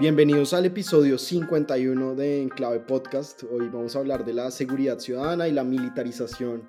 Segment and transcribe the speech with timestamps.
[0.00, 3.44] Bienvenidos al episodio 51 de Enclave Podcast.
[3.44, 6.68] Hoy vamos a hablar de la seguridad ciudadana y la militarización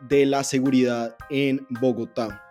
[0.00, 2.42] de la seguridad en Bogotá.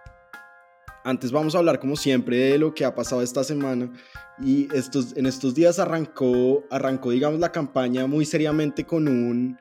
[1.03, 3.91] Antes vamos a hablar como siempre de lo que ha pasado esta semana
[4.39, 9.57] y estos, en estos días arrancó, arrancó digamos la campaña muy seriamente con un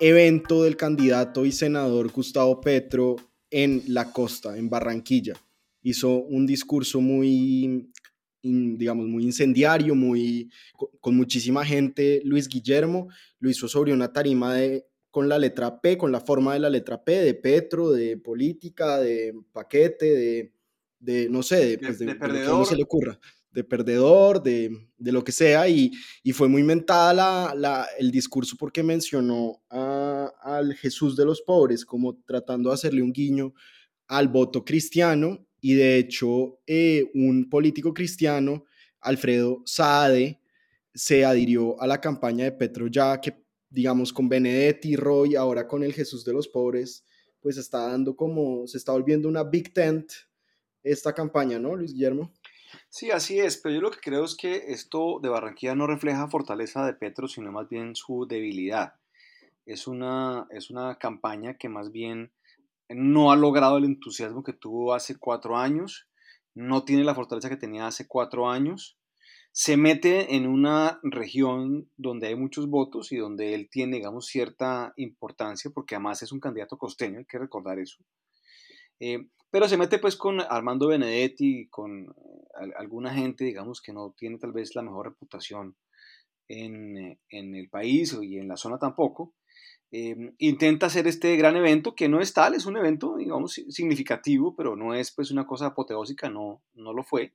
[0.00, 3.16] evento del candidato y senador Gustavo Petro
[3.50, 5.32] en la costa, en Barranquilla.
[5.80, 7.90] Hizo un discurso muy
[8.76, 10.50] digamos, muy incendiario, muy,
[11.00, 12.20] con, muchísima gente.
[12.24, 16.54] Luis Guillermo lo hizo sobre una tarima de, con la letra P, con la forma
[16.54, 20.52] de la letra P, de Petro, de política, de paquete, de,
[20.98, 22.66] de no sé, de, pues, de, perdedor.
[22.66, 23.18] se le ocurra,
[23.50, 28.10] de perdedor, de, de lo que sea, y, y fue muy mentada la, la, el
[28.10, 33.54] discurso porque mencionó a, al Jesús de los pobres, como tratando de hacerle un guiño
[34.06, 38.64] al voto cristiano y de hecho eh, un político cristiano,
[39.00, 40.40] Alfredo Saade,
[40.94, 45.82] se adhirió a la campaña de Petro ya que, digamos, con Benedetti, Roy, ahora con
[45.82, 47.04] el Jesús de los Pobres,
[47.40, 50.10] pues está dando como, se está volviendo una big tent
[50.82, 52.32] esta campaña, ¿no, Luis Guillermo?
[52.88, 56.28] Sí, así es, pero yo lo que creo es que esto de Barranquilla no refleja
[56.28, 58.94] fortaleza de Petro, sino más bien su debilidad.
[59.66, 62.32] Es una, es una campaña que más bien
[62.88, 66.08] no ha logrado el entusiasmo que tuvo hace cuatro años,
[66.54, 68.98] no tiene la fortaleza que tenía hace cuatro años,
[69.52, 74.92] se mete en una región donde hay muchos votos y donde él tiene, digamos, cierta
[74.96, 78.04] importancia, porque además es un candidato costeño, hay que recordar eso.
[79.00, 84.14] Eh, pero se mete pues con Armando Benedetti, con eh, alguna gente, digamos, que no
[84.16, 85.76] tiene tal vez la mejor reputación
[86.48, 89.34] en, eh, en el país y en la zona tampoco.
[89.90, 94.54] Em, intenta hacer este gran evento que no es tal, es un evento, digamos, significativo,
[94.54, 97.34] pero no es pues una cosa apoteósica, no, no lo fue.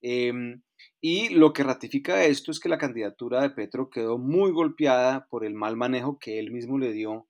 [0.00, 0.62] Em,
[1.00, 5.44] y lo que ratifica esto es que la candidatura de Petro quedó muy golpeada por
[5.44, 7.28] el mal manejo que él mismo le dio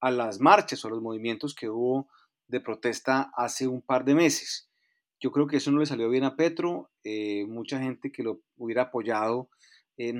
[0.00, 2.08] a las marchas o a los movimientos que hubo
[2.48, 4.70] de protesta hace un par de meses.
[5.20, 8.40] Yo creo que eso no le salió bien a Petro, eh, mucha gente que lo
[8.56, 9.50] hubiera apoyado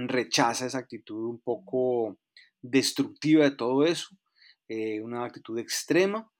[0.06, 2.18] rechaza esa actitud un poco
[2.62, 4.08] destructiva de todo eso,
[4.68, 6.30] eh, una actitud extrema.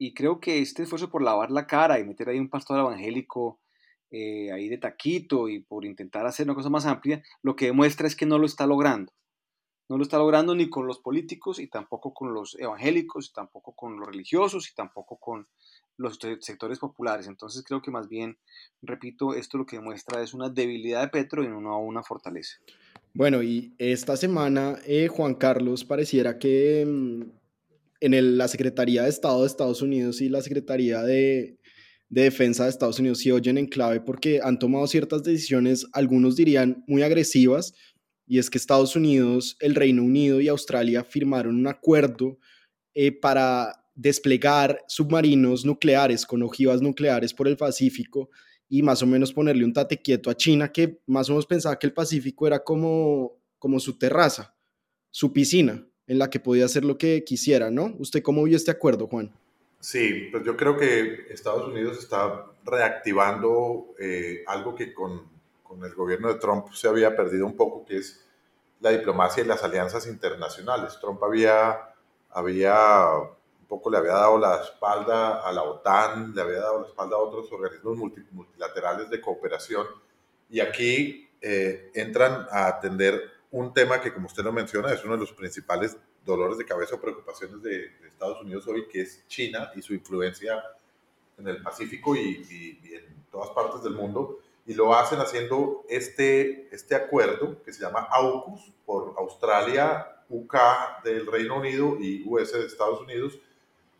[0.00, 3.60] Y creo que este esfuerzo por lavar la cara y meter ahí un pastor evangélico
[4.10, 8.06] eh, ahí de taquito y por intentar hacer una cosa más amplia, lo que demuestra
[8.06, 9.12] es que no lo está logrando.
[9.88, 13.72] No lo está logrando ni con los políticos y tampoco con los evangélicos y tampoco
[13.72, 15.46] con los religiosos y tampoco con
[15.96, 17.26] los sectores populares.
[17.26, 18.38] Entonces creo que más bien,
[18.82, 22.58] repito, esto lo que demuestra es una debilidad de Petro y no una fortaleza.
[23.18, 27.22] Bueno, y esta semana, eh, Juan Carlos, pareciera que mm,
[27.98, 31.58] en la Secretaría de Estado de Estados Unidos y la Secretaría de,
[32.08, 36.84] Defensa de Estados Unidos se oyen en clave porque han tomado ciertas decisiones, algunos dirían
[36.86, 37.74] muy agresivas,
[38.24, 42.38] y es que Estados Unidos, el Reino Unido y Australia firmaron un acuerdo
[42.94, 48.30] eh, para desplegar submarinos nucleares con ojivas nucleares por el Pacífico
[48.68, 51.78] y más o menos ponerle un tate quieto a China que más o menos pensaba
[51.78, 54.54] que el Pacífico era como, como su terraza,
[55.10, 57.94] su piscina, en la que podía hacer lo que quisiera, ¿no?
[57.98, 59.32] ¿Usted cómo vio este acuerdo, Juan?
[59.80, 65.22] Sí, pues yo creo que Estados Unidos está reactivando eh, algo que con,
[65.62, 68.24] con, el gobierno de Trump se había perdido un poco, que es
[68.80, 70.98] la diplomacia y las alianzas internacionales.
[71.00, 71.94] Trump había,
[72.30, 73.08] había
[73.68, 77.20] poco le había dado la espalda a la OTAN, le había dado la espalda a
[77.20, 77.98] otros organismos
[78.32, 79.86] multilaterales de cooperación
[80.48, 85.14] y aquí eh, entran a atender un tema que, como usted lo menciona, es uno
[85.14, 89.70] de los principales dolores de cabeza o preocupaciones de, Estados Unidos hoy, que es China
[89.76, 90.60] y su influencia
[91.38, 94.40] en el Pacífico y, y, en todas partes del mundo.
[94.66, 100.56] Y lo hacen haciendo este, este acuerdo que se llama AUKUS por Australia, UK
[101.04, 103.38] del Reino Unido y US de Estados Unidos,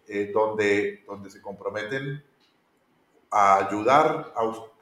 [0.09, 2.25] eh, donde, donde se comprometen
[3.31, 4.33] a ayudar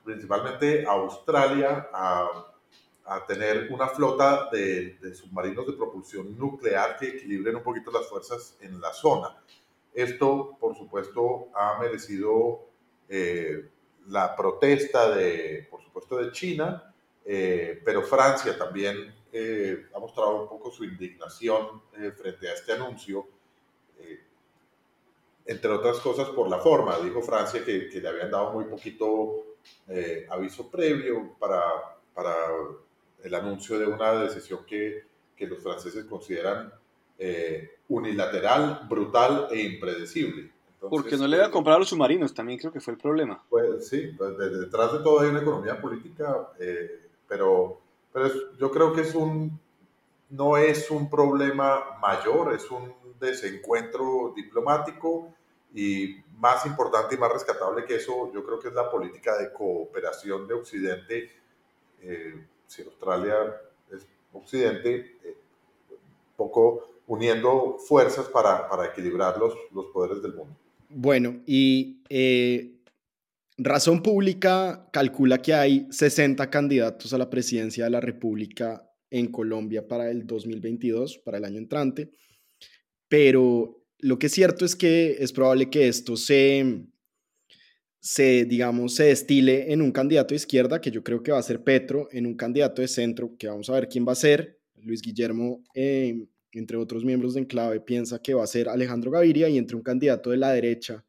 [0.05, 2.47] principalmente a Australia a,
[3.05, 8.09] a tener una flota de, de, submarinos de propulsión nuclear que equilibren un poquito las
[8.09, 9.37] fuerzas en la zona.
[9.97, 12.67] Esto, por supuesto, ha merecido
[13.09, 13.71] eh,
[14.09, 16.95] la protesta de, por supuesto, de China,
[17.25, 21.83] eh, pero Francia también eh, ha mostrado un poco su indignación
[22.17, 23.27] frente a este anuncio,
[25.47, 26.99] entre otras cosas por la forma.
[26.99, 29.45] Dijo Francia que, que le habían dado muy poquito
[30.31, 31.63] aviso previo para,
[32.15, 32.35] para
[33.23, 35.05] el anuncio de una decisión que,
[35.37, 36.73] que los franceses consideran
[37.89, 40.53] unilateral, brutal e impredecible.
[40.81, 43.43] Porque no le iba a comprar a los submarinos, también creo que fue el problema.
[43.49, 47.81] Pues sí, pues, detrás de todo hay una economía política, eh, pero,
[48.13, 49.59] pero yo creo que es un,
[50.31, 55.35] no es un problema mayor, es un desencuentro diplomático
[55.77, 59.53] y más importante y más rescatable que eso, yo creo que es la política de
[59.53, 61.31] cooperación de Occidente.
[62.01, 63.55] Eh, si Australia
[63.93, 65.37] es Occidente, eh,
[66.35, 70.57] poco uniendo fuerzas para, para equilibrar los, los poderes del mundo.
[70.89, 72.81] Bueno, y eh,
[73.59, 79.87] Razón Pública calcula que hay 60 candidatos a la presidencia de la República en Colombia
[79.87, 82.11] para el 2022, para el año entrante,
[83.09, 86.85] pero lo que es cierto es que es probable que esto se,
[88.01, 91.43] se, digamos, se destile en un candidato de izquierda, que yo creo que va a
[91.43, 94.61] ser Petro, en un candidato de centro, que vamos a ver quién va a ser.
[94.77, 96.27] Luis Guillermo eh,
[96.59, 99.83] entre otros miembros de Enclave, piensa que va a ser Alejandro Gaviria y entre un
[99.83, 101.05] candidato de la derecha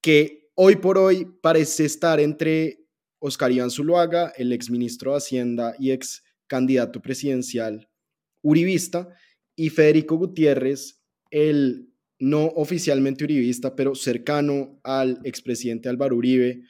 [0.00, 2.84] que hoy por hoy parece estar entre
[3.18, 7.88] Oscar Iván Zuluaga, el exministro de Hacienda y ex candidato presidencial
[8.42, 9.08] uribista,
[9.56, 11.87] y Federico Gutiérrez, el
[12.18, 16.62] no oficialmente uribista, pero cercano al expresidente Álvaro Uribe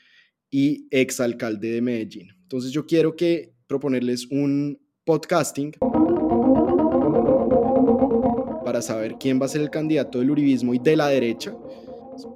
[0.51, 2.29] y exalcalde de Medellín.
[2.43, 5.73] Entonces yo quiero que proponerles un podcasting
[8.65, 11.57] para saber quién va a ser el candidato del uribismo y de la derecha.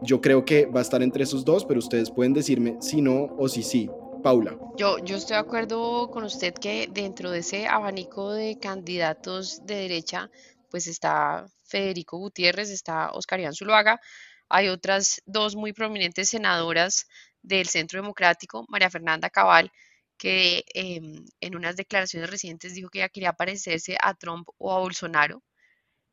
[0.03, 3.35] Yo creo que va a estar entre esos dos, pero ustedes pueden decirme si no
[3.39, 3.91] o si sí.
[4.23, 4.57] Paula.
[4.77, 9.75] Yo, yo estoy de acuerdo con usted que dentro de ese abanico de candidatos de
[9.75, 10.31] derecha,
[10.71, 14.01] pues está Federico Gutiérrez, está Oscar Iván Zuluaga,
[14.49, 17.07] hay otras dos muy prominentes senadoras
[17.43, 19.73] del Centro Democrático, María Fernanda Cabal,
[20.19, 24.79] que em, en unas declaraciones recientes dijo que ella quería parecerse a Trump o a
[24.79, 25.43] Bolsonaro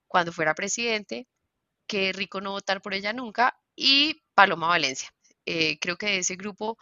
[0.08, 1.28] cuando fuera presidente,
[1.88, 5.10] que rico no votar por ella nunca, y Paloma Valencia.
[5.46, 6.78] Eh, creo que de ese grupo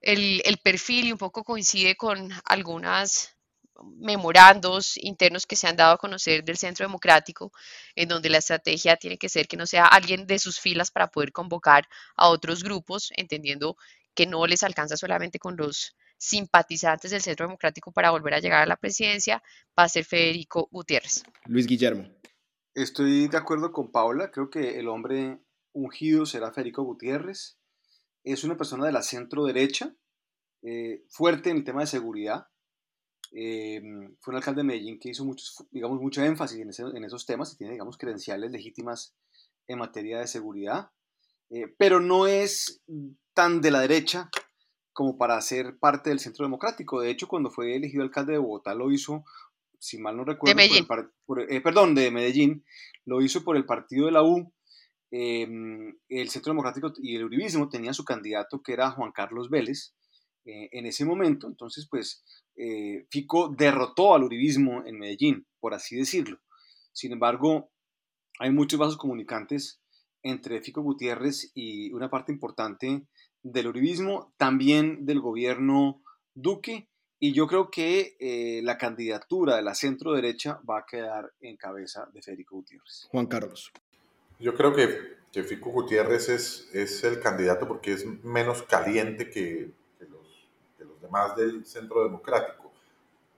[0.00, 3.35] el, perfil y un poco coincide con algunas
[3.84, 7.52] memorandos internos que se han dado a conocer del Centro Democrático,
[7.94, 11.08] en donde la estrategia tiene que ser que no sea alguien de sus filas para
[11.08, 11.86] poder convocar
[12.16, 13.76] a otros grupos, entendiendo
[14.14, 18.62] que no les alcanza solamente con los simpatizantes del Centro Democrático para volver a llegar
[18.62, 19.42] a la presidencia,
[19.78, 21.22] va a ser Federico Gutiérrez.
[21.44, 22.08] Luis Guillermo.
[22.74, 25.38] Estoy de acuerdo con Paula, creo que el hombre
[25.72, 27.58] ungido será Federico Gutiérrez.
[28.24, 29.94] Es una persona de la centro derecha,
[30.62, 32.48] eh, fuerte en el tema de seguridad.
[33.32, 33.80] Eh,
[34.20, 37.56] fue un alcalde de Medellín que hizo muchos, digamos, mucho énfasis en, esos temas y
[37.56, 39.14] tiene, digamos, credenciales legítimas
[39.66, 40.90] en materia de seguridad.
[41.50, 42.82] Eh, pero no es
[43.34, 44.30] tan de la derecha
[44.92, 47.00] como para ser parte del Centro Democrático.
[47.00, 49.24] De hecho, cuando fue elegido alcalde de Bogotá, lo hizo
[49.78, 50.58] si mal no recuerdo,
[51.48, 52.64] eh, perdón, de Medellín,
[53.04, 54.52] lo hizo por el partido de la U.
[55.10, 59.95] El Centro Democrático y el Uribismo tenían su candidato que era Juan Carlos Vélez
[60.46, 61.46] eh, en ese momento.
[61.46, 62.24] Entonces, pues,
[62.56, 66.40] eh, Fico derrotó al Uribismo en Medellín, por así decirlo.
[66.92, 67.70] Sin embargo,
[68.38, 69.80] hay muchos vasos comunicantes
[70.22, 73.02] entre Fico Gutiérrez y una parte importante
[73.42, 76.02] del Uribismo, también del gobierno
[76.34, 76.88] Duque
[77.18, 81.56] y yo creo que eh, la candidatura de la centro derecha va a quedar en
[81.56, 83.06] cabeza de Federico Gutiérrez.
[83.10, 83.72] Juan Carlos.
[84.38, 89.70] Yo creo que, que Fico Gutiérrez es, es, el candidato porque es menos caliente que,
[91.16, 92.72] demás del centro democrático,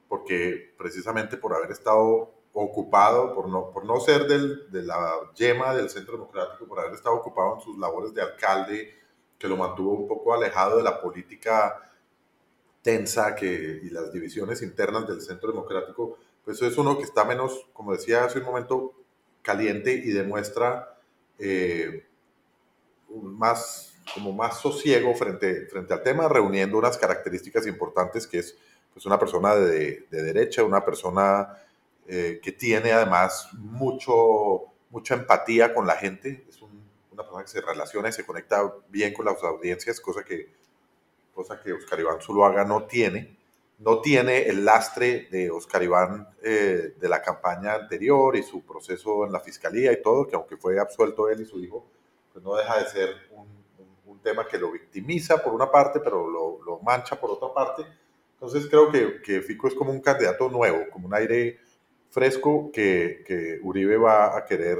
[0.09, 5.75] porque precisamente por haber estado ocupado, por no, por no ser del, de la yema
[5.75, 8.95] del centro democrático, por haber estado ocupado en sus labores de alcalde,
[9.39, 11.93] que lo mantuvo un poco alejado de la política
[12.83, 17.67] tensa que, y las divisiones internas del centro democrático, pues es uno que está menos,
[17.73, 18.95] como decía hace un momento,
[19.43, 20.99] caliente y demuestra
[21.39, 22.07] eh,
[23.11, 28.57] más, como más sosiego frente, frente al tema, reuniendo unas características importantes que es
[28.93, 31.59] pues, una persona de, de derecha, una persona
[32.07, 37.61] eh, que tiene además mucho, mucha empatía con la gente, es una persona que se
[37.61, 40.59] relaciona y se conecta bien con las audiencias, cosa que
[41.39, 43.37] cosa que Oscar Iván Zuluaga no tiene.
[43.79, 49.25] No tiene el lastre de Oscar Iván eh, de la campaña anterior y su proceso
[49.25, 51.87] en la fiscalía y todo, que aunque fue absuelto él y su hijo,
[52.33, 53.47] pues no deja de ser un,
[54.21, 57.85] tema que lo victimiza por una parte, pero lo, lo mancha por otra parte.
[58.35, 61.59] Entonces creo que, que, Fico es como un candidato nuevo, como un aire
[62.11, 64.79] fresco que, que Uribe va a querer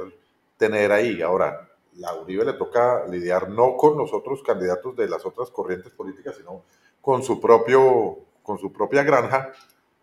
[0.57, 1.21] tener ahí.
[1.23, 1.69] Ahora,
[2.05, 6.37] a Uribe le toca lidiar no con los otros candidatos de las otras corrientes políticas,
[6.37, 6.65] sino
[7.01, 9.53] con su, propio, con su propia granja,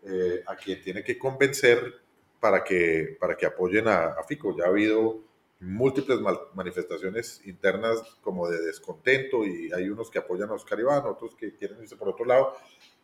[0.02, 2.00] eh, a quien tiene que convencer
[2.38, 4.54] para que, para que apoyen a, a Fico.
[4.56, 5.25] Ya ha habido
[5.60, 6.18] múltiples
[6.54, 11.54] manifestaciones internas como de descontento y hay unos que apoyan a Oscar Iván, otros que
[11.54, 12.52] quieren irse por otro lado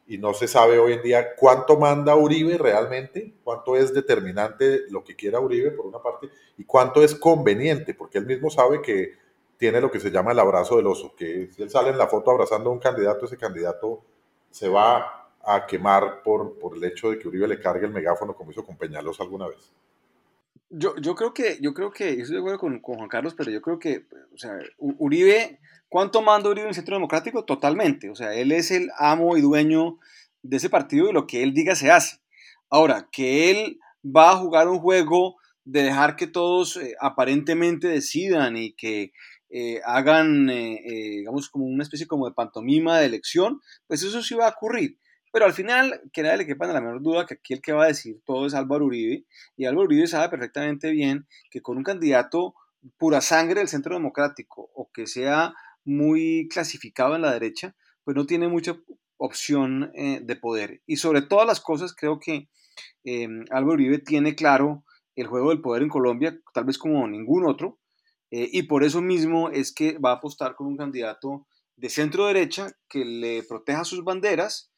[0.07, 5.05] y no se sabe hoy en día cuánto manda Uribe realmente, cuánto es determinante lo
[5.05, 6.29] que quiera Uribe por una parte
[6.59, 9.13] y cuánto es conveniente, porque él mismo sabe que
[9.57, 12.09] tiene lo que se llama el abrazo del oso, que si él sale en la
[12.09, 14.03] foto abrazando a un candidato, ese candidato
[14.51, 18.35] se va a quemar por, por el hecho de que Uribe le cargue el megáfono
[18.35, 19.73] como hizo con Peñalosa alguna vez.
[20.75, 23.51] Yo, yo creo que, yo creo que, estoy de acuerdo con, con, Juan Carlos, pero
[23.51, 25.61] yo creo que, o sea, Uribe,
[25.91, 27.45] ¿cuánto manda Uribe en el Centro Democrático?
[27.45, 28.09] Totalmente.
[28.09, 29.99] O sea, él es el amo y dueño
[30.43, 32.21] de ese partido y lo que él diga se hace.
[32.71, 38.57] Ahora, que él va a jugar un juego de dejar que todos eh, aparentemente decidan
[38.57, 39.13] y que
[39.51, 40.81] eh, hagan, eh,
[41.19, 44.99] digamos, como una especie como de pantomima de elección, pues eso sí va a ocurrir.
[45.33, 47.85] Pero al final, que nadie le quepa la menor duda que aquí el que va
[47.85, 49.25] a decir todo es Álvaro Uribe,
[49.57, 52.55] y Álvaro Uribe sabe perfectamente bien que con un candidato
[52.99, 57.75] pura sangre del centro democrático o que sea muy clasificado en la derecha,
[58.05, 58.77] pues no tiene mucha
[59.17, 60.83] opción eh, de poder.
[60.87, 62.49] Y sobre todas las cosas, creo que
[63.05, 64.85] eh, Álvaro Uribe tiene claro
[65.17, 67.79] el juego del poder en Colombia, tal vez como ningún otro,
[68.31, 71.47] eh, y por eso mismo es que va a apostar con un candidato
[71.77, 74.72] de centro derecha que le proteja sus banderas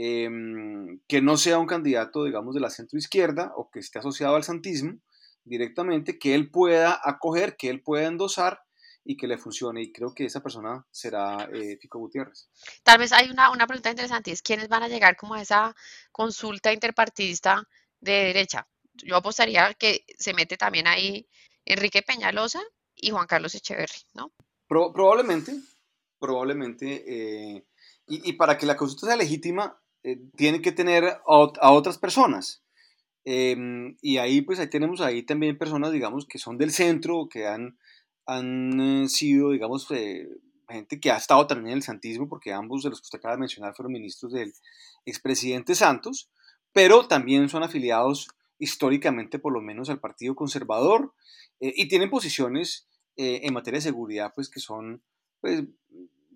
[0.00, 4.36] Em, que no sea un candidato, digamos, de la centro izquierda o que esté asociado
[4.36, 5.00] al santismo
[5.42, 8.60] directamente, que él pueda acoger, que él pueda endosar
[9.04, 9.82] y que le funcione.
[9.82, 12.48] Y creo que esa persona será eh, Fico Gutiérrez.
[12.84, 15.74] Tal vez hay una, una pregunta interesante, es quiénes van a llegar como a esa
[16.12, 17.64] consulta interpartidista
[17.98, 18.68] de derecha.
[19.02, 21.26] Yo apostaría que se mete también ahí
[21.64, 22.60] Enrique Peñalosa
[22.94, 24.30] y Juan Carlos Echeverry, ¿no?
[24.68, 25.56] probablemente,
[26.20, 27.02] probablemente.
[27.04, 27.66] Eh,
[28.06, 32.62] y, y, para que la consulta sea legítima, eh, tiene que tener a, otras personas.
[33.24, 37.46] Em, y ahí, pues ahí tenemos ahí también personas, digamos, que son del centro, que
[37.46, 37.78] han,
[38.26, 40.28] han eh, sido, digamos, eh,
[40.68, 43.34] gente que ha estado también en el santismo, porque ambos de los que usted acaba
[43.34, 44.52] de mencionar fueron ministros del
[45.04, 46.30] expresidente Santos,
[46.72, 48.28] pero también son afiliados
[48.58, 51.14] históricamente, por lo menos, al Partido Conservador,
[51.60, 55.02] y tienen posiciones en materia de seguridad, pues que son,
[55.40, 55.64] pues,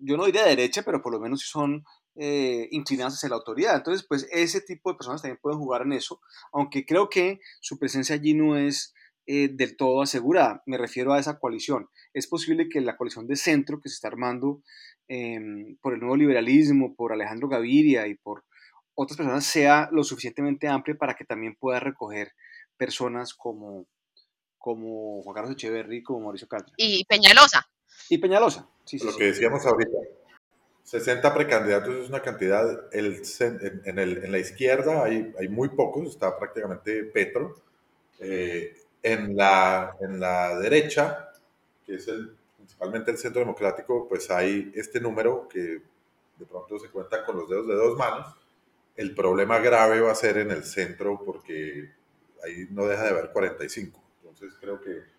[0.01, 3.75] yo no diría derecha, pero por lo menos son eh, inclinadas hacia la autoridad.
[3.75, 7.79] Entonces, pues ese tipo de personas también pueden jugar en eso, aunque creo que su
[7.79, 8.93] presencia allí no es
[9.25, 10.61] eh, del todo asegurada.
[10.65, 11.89] Me refiero a esa coalición.
[12.13, 14.61] Es posible que la coalición de centro que se está armando
[15.07, 18.43] em, por el nuevo liberalismo, por Alejandro Gaviria y por
[18.95, 22.33] otras personas sea lo suficientemente amplia para que también pueda recoger
[22.77, 23.87] personas como,
[24.57, 26.73] como Juan Carlos Echeverry, como Mauricio Castro.
[26.77, 27.67] Y Peñalosa.
[28.09, 29.97] Y Peñalosa, sí, Lo que decíamos ahorita.
[30.83, 33.21] 60 precandidatos es una cantidad, el,
[33.85, 37.55] en, el, en, la izquierda hay, hay, muy pocos, está prácticamente Petro.
[38.19, 41.31] Eh, en, la, en la derecha,
[41.85, 45.81] que es el, principalmente el centro democrático, pues hay este número que
[46.37, 48.27] de pronto se cuenta con los dedos de dos manos.
[48.95, 51.91] El problema grave va a ser en el centro porque
[52.43, 54.01] ahí no deja de haber 45.
[54.21, 55.12] Entonces creo que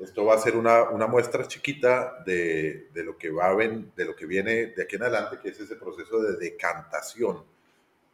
[0.00, 3.92] esto va a ser una, una muestra chiquita de, de, lo que va a ven,
[3.94, 7.44] de lo que viene de aquí en adelante, que es ese proceso de decantación,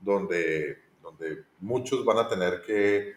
[0.00, 3.14] donde, donde muchos van a tener que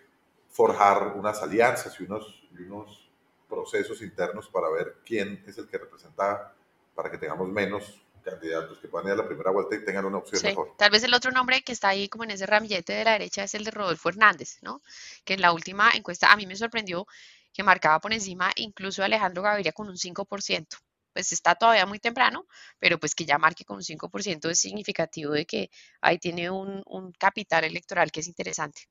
[0.50, 3.10] forjar unas alianzas y unos, y unos
[3.48, 6.54] procesos internos para ver quién es el que representa,
[6.94, 10.18] para que tengamos menos candidatos que puedan ir a la primera vuelta y tengan una
[10.18, 10.76] opción mejor.
[10.78, 13.44] Tal vez el otro nombre que está ahí como en ese ramillete de la derecha
[13.44, 14.82] es el de Rodolfo Hernández, ¿no?
[15.24, 17.06] Que en la última encuesta a mí me sorprendió
[17.54, 20.68] que marcaba por encima incluso Alejandro Gaviria con un 5%.
[21.12, 22.46] Pues está todavía muy temprano,
[22.78, 25.70] pero pues que ya marque con un 5% es significativo de que
[26.02, 28.84] ahí tiene un, un capital electoral que es interesante.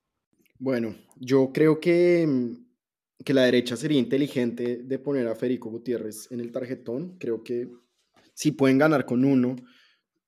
[0.59, 2.27] Bueno, yo creo que,
[3.25, 7.17] que la derecha sería inteligente de poner a Federico Gutiérrez en el tarjetón.
[7.19, 7.69] Creo que
[8.39, 9.57] si pueden ganar con uno,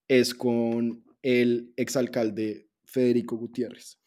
[0.08, 4.00] es con el exalcalde Federico Gutiérrez.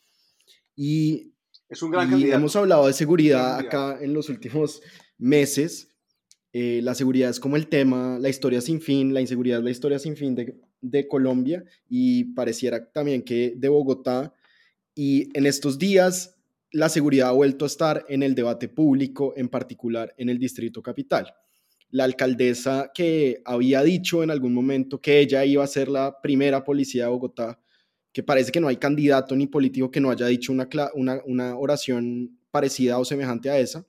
[0.76, 1.32] Y
[1.70, 4.82] es un gran y Hemos hablado de seguridad acá en los últimos
[5.18, 5.96] meses.
[6.52, 9.72] Eh, la seguridad es como el tema, la historia sin fin, la inseguridad es la
[9.72, 14.34] historia sin fin de, de Colombia y pareciera también que de Bogotá.
[14.94, 16.36] Y en estos días
[16.74, 20.82] la seguridad ha vuelto a estar en el debate público, en particular en el Distrito
[20.82, 21.34] Capital.
[21.94, 26.64] La alcaldesa que había dicho en algún momento que ella iba a ser la primera
[26.64, 27.62] policía de Bogotá,
[28.12, 32.40] que parece que no hay candidato ni político que no haya dicho una, una, oración
[32.50, 33.86] parecida o semejante a esa.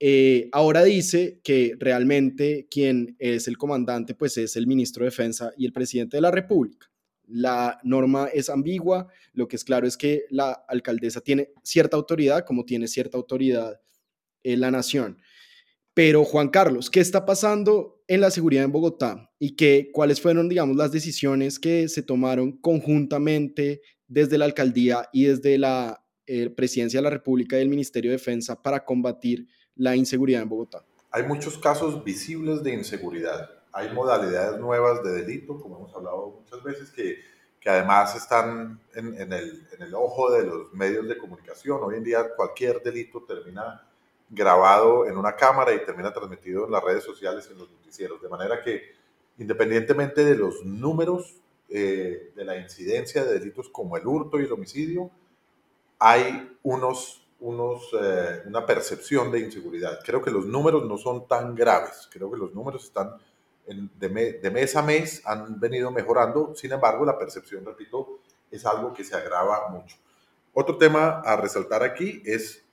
[0.00, 5.52] Eh, ahora dice que realmente quien es el comandante pues es el ministro de Defensa
[5.56, 6.90] y el presidente de la República.
[7.28, 12.44] La norma es ambigua, lo que es claro es que la alcaldesa tiene cierta autoridad,
[12.44, 13.80] como tiene cierta autoridad
[14.42, 15.18] en la nación.
[15.94, 20.48] Pero Juan Carlos, ¿qué está pasando en la seguridad en Bogotá y qué, cuáles fueron,
[20.48, 26.98] digamos, las decisiones que se tomaron conjuntamente desde la alcaldía y desde la eh, presidencia
[26.98, 30.84] de la República y el Ministerio de Defensa para combatir la inseguridad en Bogotá?
[31.10, 36.62] Hay muchos casos visibles de inseguridad hay modalidades nuevas de delito, como hemos hablado muchas
[36.62, 37.18] veces, que,
[37.60, 41.80] que además están en, en, el, en, el, ojo de los medios de comunicación.
[41.82, 43.88] Hoy en día cualquier delito termina
[44.30, 48.22] grabado en una cámara y termina transmitido en las redes sociales, en los noticieros.
[48.22, 48.82] De manera que
[49.38, 51.36] independientemente de los números
[51.68, 55.10] eh, de la incidencia de delitos como el hurto y el homicidio,
[55.98, 60.00] hay unos, unos, eh, una percepción de inseguridad.
[60.04, 63.16] Creo que los números no son tan graves, creo que los números están
[63.74, 68.20] de, mes a mes han venido mejorando, sin embargo la percepción, repito,
[68.50, 69.96] es algo que se agrava mucho.
[70.52, 72.64] Otro tema a resaltar aquí es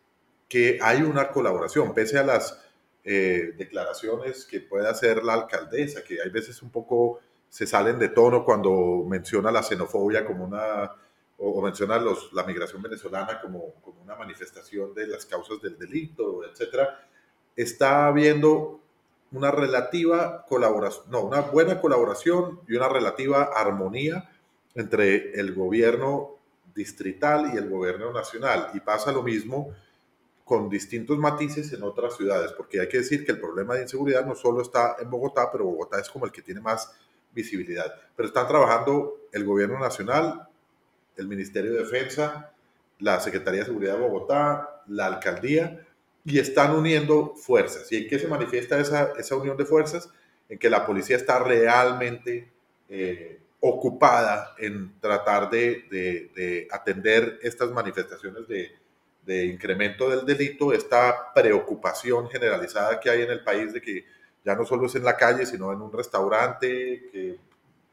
[0.47, 2.63] que hay una colaboración, pese a las
[3.03, 8.09] eh, declaraciones que puede hacer la alcaldesa, que hay veces un poco se salen de
[8.09, 10.91] tono cuando menciona la xenofobia como una,
[11.37, 16.43] o, menciona los, la migración venezolana como, como una manifestación de las causas del delito,
[16.43, 17.07] etcétera,
[17.55, 18.81] está habiendo
[19.31, 24.29] una relativa colaboración, no, una buena colaboración y una relativa armonía
[24.75, 26.35] entre el gobierno
[26.75, 28.69] distrital y el gobierno nacional.
[28.73, 29.73] Y pasa lo mismo
[30.47, 34.25] con distintos matices en otras ciudades, porque hay que decir que el problema de inseguridad
[34.25, 36.89] no solo está en Bogotá, pero Bogotá es como el que tiene más
[37.33, 37.93] visibilidad.
[38.15, 40.47] Pero están trabajando el gobierno nacional,
[41.17, 42.53] el Ministerio de Defensa,
[42.99, 45.85] la Secretaría de Seguridad de Bogotá, la alcaldía,
[46.23, 47.91] y están uniendo fuerzas.
[47.91, 50.09] ¿Y en qué se manifiesta esa, esa unión de fuerzas?
[50.47, 52.49] En que la policía está realmente
[52.87, 58.71] eh, ocupada en tratar de, de, atender estas manifestaciones de,
[59.27, 64.05] de, incremento del delito, esta preocupación generalizada que hay en el país de que
[64.43, 67.37] ya no solo es en la calle, sino en un restaurante, que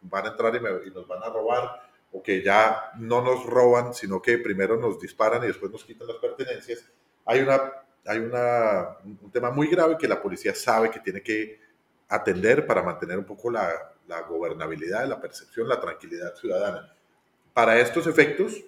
[0.03, 3.93] van a entrar y, y nos van a robar, o que ya no nos roban,
[3.93, 6.85] sino que primero nos disparan y después nos quitan las pertenencias.
[7.27, 11.61] Hay una hay una, un tema muy grave que la policía sabe que tiene que
[12.09, 16.95] atender para mantener un poco la, la gobernabilidad, la percepción, la tranquilidad ciudadana.
[17.53, 18.63] Para estos efectos,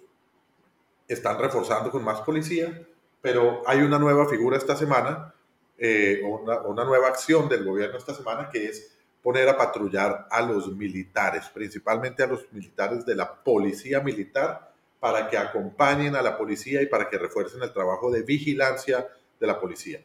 [1.08, 2.82] están reforzando con más policía,
[3.20, 5.34] pero hay una nueva figura esta semana,
[5.78, 10.40] eh, una, una, nueva acción del gobierno esta semana, que es poner a patrullar a
[10.42, 16.36] los militares, principalmente a los militares de la policía militar, para que acompañen a la
[16.36, 19.06] policía y para que refuercen el trabajo de vigilancia
[19.38, 20.02] de la policía.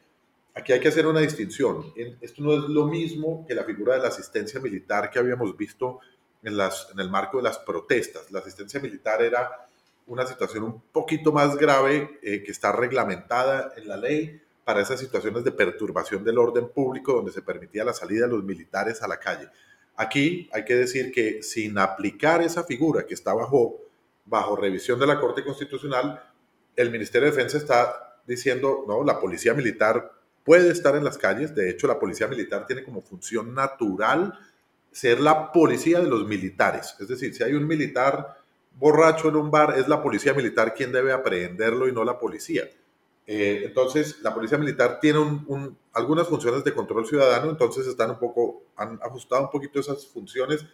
[0.54, 1.94] Aquí hay que hacer una distinción.
[2.20, 6.00] Esto no es lo mismo que la figura de la asistencia militar que habíamos visto
[6.44, 8.32] en, las, en el marco de las protestas.
[8.32, 9.70] La asistencia militar era
[10.08, 15.00] una situación un poquito más grave eh, que está reglamentada en la ley para esas
[15.00, 19.08] situaciones de perturbación del orden público donde se permitía la salida de los militares a
[19.08, 19.50] la calle.
[19.96, 23.80] Aquí hay que decir que sin aplicar esa figura que está bajo,
[24.26, 26.24] bajo revisión de la Corte Constitucional,
[26.76, 30.12] el Ministerio de Defensa está diciendo, no, la policía militar
[30.44, 34.38] puede estar en las calles, de hecho la policía militar tiene como función natural
[34.92, 38.40] ser la policía de los militares, es decir, si hay un militar
[38.73, 42.63] borracho en un bar, es la policía militar quien debe aprehenderlo y no la policía.
[43.27, 45.19] Eh, entonces, la policía militar tiene
[45.93, 50.65] algunas funciones de control ciudadano, entonces están un poco, han ajustado un poquito esas funciones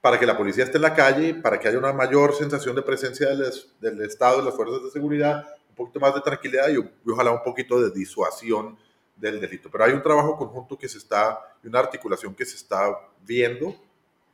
[0.00, 2.82] para que la policía esté en la calle, para que haya una mayor sensación de
[2.82, 7.30] presencia del, del Estado, de las fuerzas de seguridad, poquito más de tranquilidad y, ojalá
[7.30, 8.76] un poquito de disuasión
[9.14, 9.70] del delito.
[9.70, 13.76] Pero hay un trabajo conjunto que se está, una articulación que se está viendo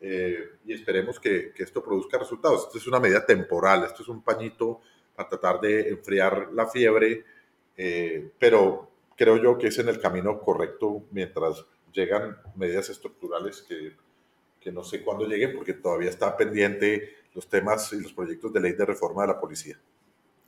[0.04, 2.66] eh, y esperemos que, que, esto produzca resultados.
[2.66, 4.80] Esto es una medida temporal, esto es un pañito
[5.14, 7.24] para tratar de enfriar la fiebre,
[7.76, 13.92] eh, pero creo yo que es en el camino correcto mientras llegan medidas estructurales que,
[14.58, 18.60] que no sé cuándo lleguen porque todavía está pendiente los temas y los proyectos de
[18.60, 19.78] ley de reforma de la policía.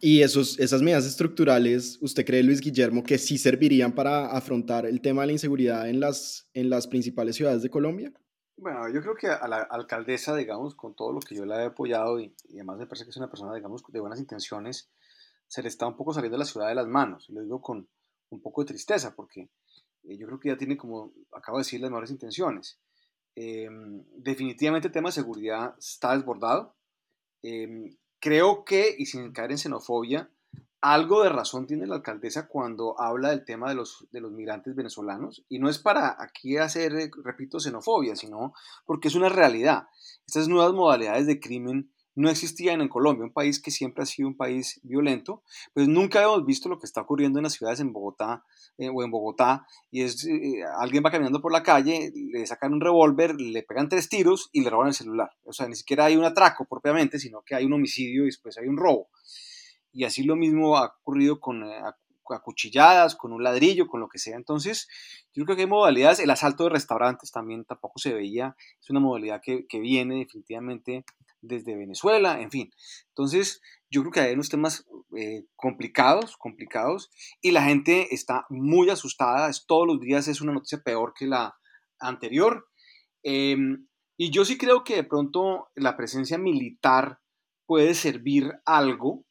[0.00, 5.00] Y esos, esas medidas estructurales, ¿usted cree, Luis Guillermo, que sí servirían para afrontar el
[5.00, 8.12] tema de la inseguridad en las, en las principales ciudades de Colombia?
[8.56, 11.66] Bueno, yo creo que a la alcaldesa, digamos, con todo lo que yo la he
[11.66, 14.90] apoyado y, además me parece que es una persona, digamos, de buenas intenciones,
[15.48, 17.28] se le está un poco saliendo la ciudad de las manos.
[17.28, 17.88] Y lo digo con
[18.30, 19.50] un poco de tristeza porque
[20.04, 22.78] eh, yo creo que ya tiene, como acabo de decir, las mejores intenciones.
[23.34, 26.76] Em, definitivamente el tema de seguridad está desbordado.
[27.42, 30.30] Em, creo que, y sin caer en xenofobia,
[30.84, 34.74] algo de razón tiene la alcaldesa cuando habla del tema de los, de los migrantes
[34.74, 35.42] venezolanos.
[35.48, 38.52] Y no es para aquí hacer, eh, repito, xenofobia, sino
[38.84, 39.84] porque es una realidad.
[40.26, 44.28] Estas nuevas modalidades de crimen no existían en Colombia, un país que siempre ha sido
[44.28, 45.42] un país violento,
[45.72, 48.44] pues nunca hemos visto lo que está ocurriendo en las ciudades en Bogotá
[48.76, 52.74] eh, o en Bogotá, y es eh, alguien va caminando por la calle, le sacan
[52.74, 55.30] un revólver, le pegan tres tiros y le roban el celular.
[55.44, 58.58] O sea, ni siquiera hay un atraco propiamente, sino que hay un homicidio y después
[58.58, 59.08] hay un robo.
[59.94, 61.80] Y así lo mismo ha ocurrido con eh,
[62.28, 64.36] acuchilladas, con un ladrillo, con lo que sea.
[64.36, 64.88] Entonces,
[65.32, 69.00] yo creo que hay modalidades, el asalto de restaurantes también tampoco se veía, es una
[69.00, 71.04] modalidad que, que viene definitivamente
[71.40, 72.70] desde Venezuela, en fin.
[73.08, 78.90] Entonces, yo creo que hay unos temas eh, complicados, complicados, y la gente está muy
[78.90, 81.56] asustada, es, todos los días es una noticia peor que la
[81.98, 82.68] anterior.
[83.22, 87.20] Em, y yo sí creo que de pronto la presencia militar
[87.66, 89.24] puede servir algo,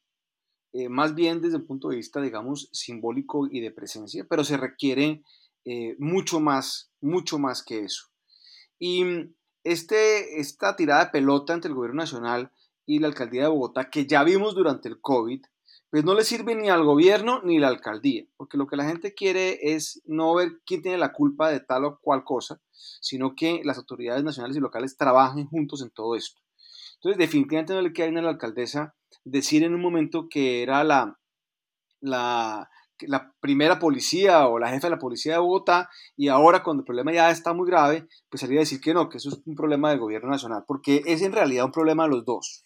[0.74, 4.56] eh, más bien desde el punto de vista, digamos, simbólico y de presencia, pero se
[4.56, 5.22] requiere
[5.64, 8.08] eh, mucho más, mucho más que eso.
[8.76, 9.04] Y
[9.62, 12.50] este, esta tirada de pelota entre el gobierno nacional
[12.86, 15.42] y la alcaldía de Bogotá, que ya vimos durante el COVID,
[15.90, 19.14] pues no le sirve ni al gobierno ni la alcaldía, porque lo que la gente
[19.14, 22.60] quiere es no ver quién tiene la culpa de tal o cual cosa,
[23.00, 26.42] sino que las autoridades nacionales y locales trabajen juntos en todo esto.
[26.96, 30.84] Entonces, definitivamente no le queda bien a la alcaldesa decir en un momento que era
[30.84, 31.18] la,
[32.00, 32.68] la,
[33.40, 37.12] primera policía o la jefa de la policía de Bogotá y ahora cuando el problema
[37.12, 39.90] ya está muy grave, pues salía a decir que no, que eso es un problema
[39.90, 42.64] del gobierno nacional, porque es en realidad un problema de los dos.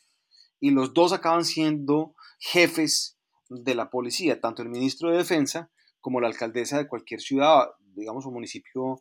[0.61, 3.19] Y los dos acaban siendo jefes
[3.49, 8.27] de la policía, tanto el ministro de Defensa como la alcaldesa de cualquier ciudad, digamos,
[8.27, 9.01] o municipio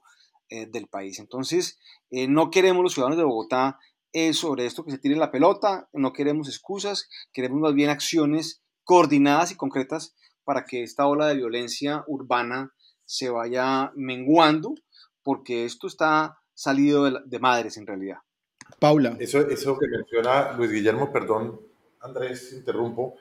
[0.50, 1.20] eh, del país.
[1.20, 3.80] Entonces, eh, no queremos los ciudadanos de Bogotá
[4.13, 8.62] eh, sobre esto que se tire la pelota, no queremos excusas, queremos más bien acciones
[8.84, 12.74] coordinadas y concretas para que esta ola de violencia urbana
[13.06, 14.76] se vaya menguando,
[15.24, 18.17] porque esto está salido de, madres en realidad.
[18.80, 19.15] Paula.
[19.20, 21.60] Eso, eso que menciona Luis Guillermo, perdón,
[22.02, 23.15] Andrés, interrumpo,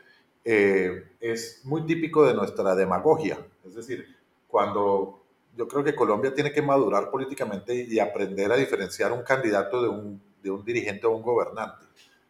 [0.44, 3.38] eh, es muy típico de nuestra demagogia.
[3.64, 4.06] Es decir,
[4.46, 5.24] cuando
[5.56, 9.88] yo creo que Colombia tiene que madurar políticamente y aprender a diferenciar un candidato de
[9.88, 11.86] un, de un dirigente o un gobernante.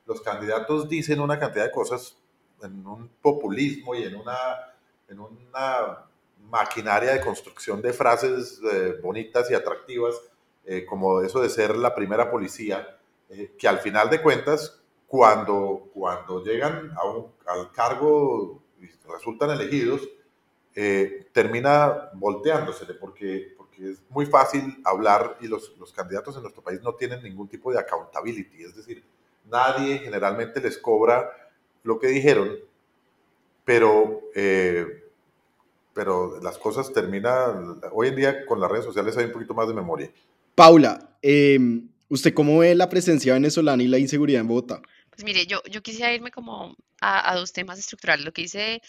[0.06, 2.16] Los candidatos dicen una cantidad de cosas
[2.62, 4.36] en un populismo y en una
[5.08, 6.06] en una
[6.50, 10.14] maquinaria de construcción de frases eh, bonitas y atractivas,
[10.64, 12.98] eh, como eso de ser la primera policía,
[13.28, 16.92] eh, que al final de cuentas, cuando, cuando llegan
[17.46, 20.02] al cargo y resultan elegidos,
[21.32, 26.80] termina volteándosele, porque, porque es muy fácil hablar y los, los candidatos en nuestro país
[26.82, 29.02] no tienen ningún tipo de accountability, es decir,
[29.50, 31.30] nadie generalmente les cobra
[31.82, 32.56] lo que dijeron
[33.66, 34.86] pero, eh,
[35.92, 39.66] pero las cosas terminan, hoy en día con las redes sociales hay un poquito más
[39.66, 40.08] de memoria.
[40.54, 44.80] Paula, em, ¿usted cómo ve la presencia venezolana y la inseguridad en Bogotá?
[45.10, 48.24] Pues mire, yo, yo quisiera irme como a, dos temas estructurales.
[48.24, 48.80] Lo que dice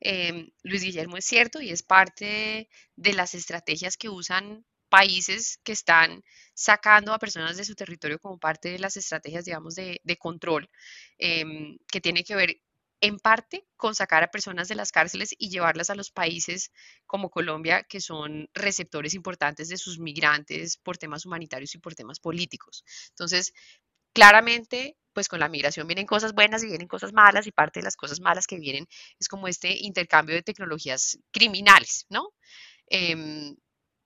[0.00, 5.72] em, Luis Guillermo es cierto y es parte de las estrategias que usan países que
[5.72, 6.22] están
[6.54, 10.68] sacando a personas de su territorio como parte de las estrategias, digamos, de, control,
[11.18, 12.60] em, que tiene que ver
[13.00, 16.72] en parte con sacar a personas de las cárceles y llevarlas a los países
[17.06, 22.18] como Colombia, que son receptores importantes de sus migrantes por temas humanitarios y por temas
[22.18, 22.84] políticos.
[23.10, 23.52] Entonces,
[24.18, 27.84] claramente, pues con la migración vienen cosas buenas y vienen cosas malas y parte de
[27.84, 28.84] las cosas malas que vienen
[29.20, 32.30] es como este intercambio de tecnologías criminales, ¿no?
[32.88, 33.56] Em,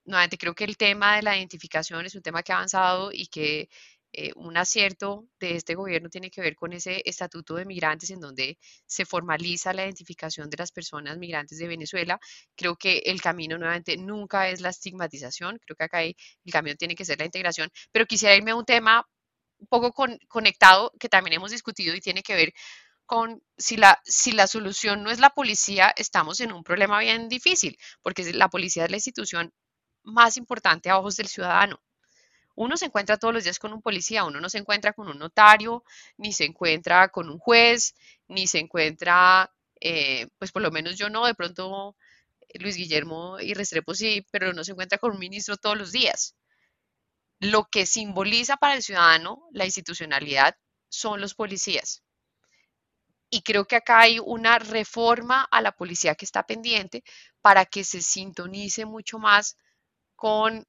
[0.05, 3.25] nuevamente creo que el tema de la identificación es un tema que ha avanzado y
[3.27, 3.69] que
[4.13, 8.19] eh, un acierto de este gobierno tiene que ver con ese estatuto de migrantes en
[8.19, 12.19] donde se formaliza la identificación de las personas migrantes de Venezuela.
[12.55, 16.15] Creo que el camino nuevamente nunca es la estigmatización, creo que acá el
[16.51, 19.07] camino tiene que ser la integración, pero quisiera irme a un tema
[19.63, 19.93] un poco
[20.27, 22.53] conectado que también hemos discutido y tiene que ver
[23.05, 27.29] con si la, si la solución no es la policía, estamos en un problema bien
[27.29, 29.53] difícil, porque la policía es la institución
[30.03, 31.81] más importante a ojos del ciudadano.
[32.55, 35.17] Uno se encuentra todos los días con un policía, uno no se encuentra con un
[35.17, 35.83] notario,
[36.17, 37.95] ni se encuentra con un juez,
[38.27, 41.95] ni se encuentra, eh, pues por lo menos yo no, de pronto
[42.41, 45.91] eh, Luis Guillermo y Restrepo sí, pero no se encuentra con un ministro todos los
[45.91, 46.35] días.
[47.43, 50.55] Lo que simboliza para el ciudadano la institucionalidad
[50.87, 52.01] son los policías.
[53.29, 57.03] Y creo que acá hay una reforma a la policía que está pendiente
[57.41, 59.57] para que se sintonice mucho más
[60.15, 60.65] con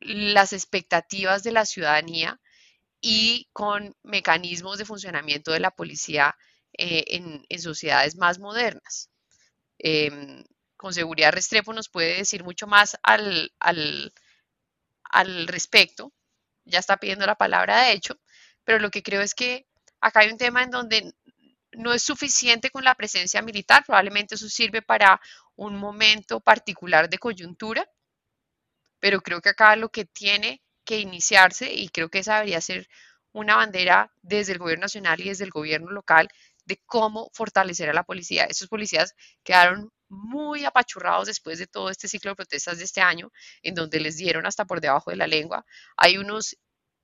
[0.00, 2.38] las expectativas de la ciudadanía
[3.00, 6.36] y con mecanismos de funcionamiento de la policía
[6.74, 7.04] eh,
[7.48, 9.08] en, sociedades más modernas.
[9.78, 10.44] Em,
[10.76, 14.12] con seguridad Restrepo nos puede decir mucho más al, al,
[15.10, 16.12] al respecto.
[16.64, 18.18] Ya está pidiendo la palabra, de hecho,
[18.64, 19.66] pero lo que creo es que
[20.00, 21.14] acá hay un tema en donde
[21.72, 25.20] no es suficiente con la presencia militar, probablemente eso sirve para
[25.56, 27.88] un momento particular de coyuntura,
[29.00, 32.88] pero creo que acá lo que tiene que iniciarse, y creo que esa debería ser
[33.32, 36.28] una bandera desde el gobierno nacional y desde el gobierno local,
[36.64, 38.44] de cómo fortalecer a la policía.
[38.44, 43.30] Esos policías quedaron muy apachurrados después de todo este ciclo de protestas de este año,
[43.62, 45.64] en donde les dieron hasta por debajo de la lengua.
[45.96, 46.56] Hay unos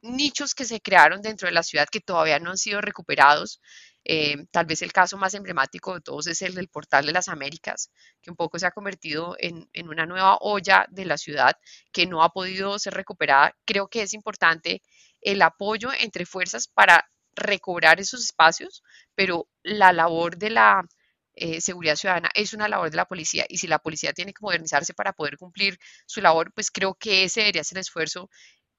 [0.02, 3.60] nichos que se crearon dentro de la ciudad que todavía no han sido recuperados.
[4.04, 7.28] Eh, tal vez el caso más emblemático de todos es el del Portal de las
[7.28, 7.90] Américas,
[8.20, 11.56] que un poco se ha convertido en, en una nueva olla de la ciudad
[11.90, 13.56] que no ha podido ser recuperada.
[13.64, 14.82] Creo que es importante
[15.22, 18.82] el apoyo entre fuerzas para recobrar esos espacios,
[19.14, 20.84] pero la labor de la
[21.36, 24.42] eh, seguridad ciudadana es una labor de la policía y si la policía tiene que
[24.42, 28.30] modernizarse para poder cumplir su labor, pues creo que ese debería ser el esfuerzo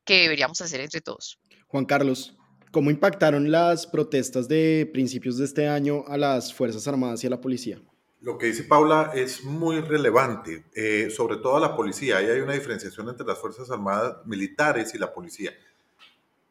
[0.06, 1.40] que deberíamos hacer entre todos.
[1.68, 2.38] Juan Carlos,
[2.72, 7.32] ¿cómo impactaron las protestas de principios de este año a las Fuerzas Armadas y a
[7.32, 7.82] la policía?
[8.22, 12.18] Lo que dice Paula es muy relevante, eh, sobre todo a la policía.
[12.18, 15.52] Ahí hay una diferenciación entre las Fuerzas Armadas militares y la policía.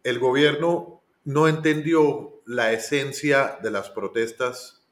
[0.03, 4.84] El gobierno no entendió la esencia de las protestas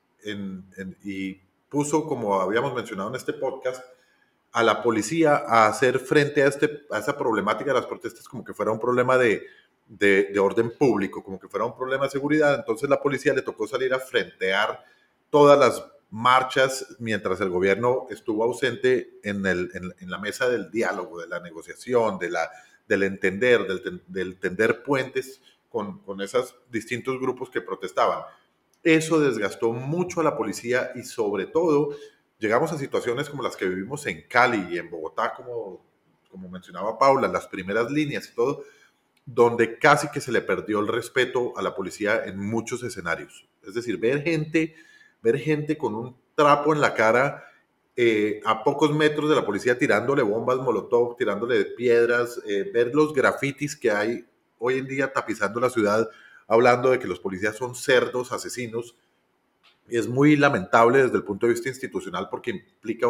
[1.05, 3.83] y puso, como habíamos mencionado en este podcast,
[4.53, 8.45] a la policía a hacer frente a, este, a esa problemática de las protestas como
[8.45, 9.47] que fuera un problema de,
[9.89, 12.55] de, orden público, como que fuera un problema de seguridad.
[12.55, 14.85] Entonces la policía le tocó salir a frentear
[15.31, 21.21] todas las marchas mientras el gobierno estuvo ausente en, el, en, la mesa del diálogo,
[21.21, 22.51] de la negociación, de la,
[22.87, 28.25] del entender, del, del tender puentes con, con esos distintos grupos que protestaban.
[28.83, 31.97] Eso desgastó mucho a la policía y sobre todo
[32.39, 35.85] llegamos a situaciones como las que vivimos en Cali y en Bogotá, como,
[36.29, 38.65] como mencionaba Paula, las primeras líneas y todo,
[39.25, 43.47] donde casi que se le perdió el respeto a la policía en muchos escenarios.
[43.65, 44.75] Es decir, ver gente,
[45.23, 47.45] ver gente con un trapo en la cara
[47.95, 53.13] eh, a pocos metros de la policía tirándole bombas molotov, tirándole piedras, eh, ver los
[53.13, 54.27] grafitis que hay
[54.59, 56.09] hoy en día tapizando la ciudad
[56.49, 58.97] hablando de que los policías son cerdos, asesinos.
[59.89, 63.07] Es muy lamentable desde el punto de vista institucional porque implica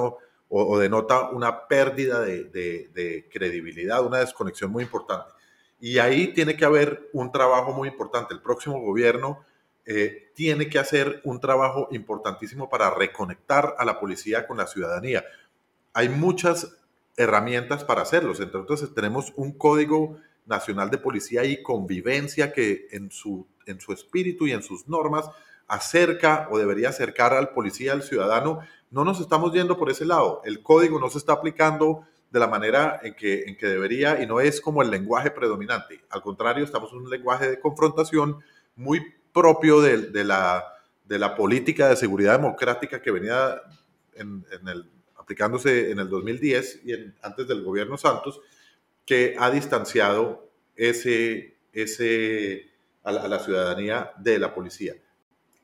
[0.54, 5.32] o, denota una pérdida de, credibilidad, una desconexión muy importante.
[5.80, 8.34] Y ahí tiene que haber un trabajo muy importante.
[8.34, 9.44] El próximo gobierno
[9.86, 15.24] eh, tiene que hacer un trabajo importantísimo para reconectar a la policía con la ciudadanía.
[15.94, 16.76] Hay muchas
[17.16, 18.34] herramientas para hacerlo.
[18.38, 24.46] Entonces tenemos un código Nacional de Policía y Convivencia que en su, en su espíritu
[24.46, 25.30] y en sus normas
[25.68, 28.60] acerca o debería acercar al policía, al ciudadano.
[28.90, 30.42] No nos estamos yendo por ese lado.
[30.44, 34.26] El código no se está aplicando de la manera en que, en que debería y
[34.26, 36.00] no es como el lenguaje predominante.
[36.10, 38.38] Al contrario, estamos en un lenguaje de confrontación
[38.74, 39.02] muy
[39.32, 40.64] propio de, la,
[41.04, 43.60] de la política de seguridad democrática que venía
[44.14, 48.40] en, el, aplicándose en el 2010 y antes del gobierno Santos
[49.06, 52.70] que ha distanciado ese, ese,
[53.02, 54.94] a, la, ciudadanía de la policía.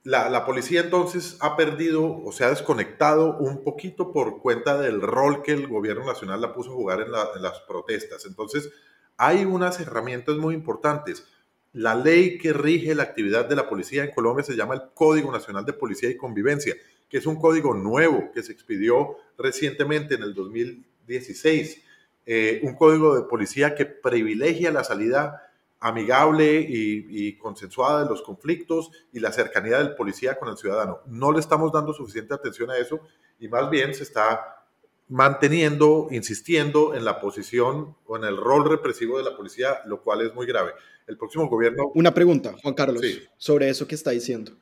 [0.05, 5.43] La, policía entonces ha perdido o se ha desconectado un poquito por cuenta del rol
[5.43, 8.25] que el gobierno nacional la puso a jugar en las protestas.
[8.25, 8.71] Entonces,
[9.17, 11.27] hay unas herramientas muy importantes.
[11.73, 15.31] La ley que rige la actividad de la policía en Colombia se llama el Código
[15.31, 16.75] Nacional de Policía y Convivencia,
[17.09, 21.85] que es un código nuevo que se expidió recientemente en el 2016
[22.31, 28.91] eh, un código de policía que privilegia la salida amigable y, consensuada de los conflictos
[29.15, 31.01] y la cercanía del policía con el ciudadano.
[31.07, 33.01] No le estamos dando suficiente atención a eso
[33.39, 34.67] y más bien se está
[35.09, 40.21] manteniendo, insistiendo en la posición o en el rol represivo de la policía, lo cual
[40.21, 40.73] es muy grave.
[41.07, 41.91] El próximo gobierno...
[41.95, 43.03] Una pregunta, Juan Carlos,
[43.39, 44.53] sobre eso que está diciendo.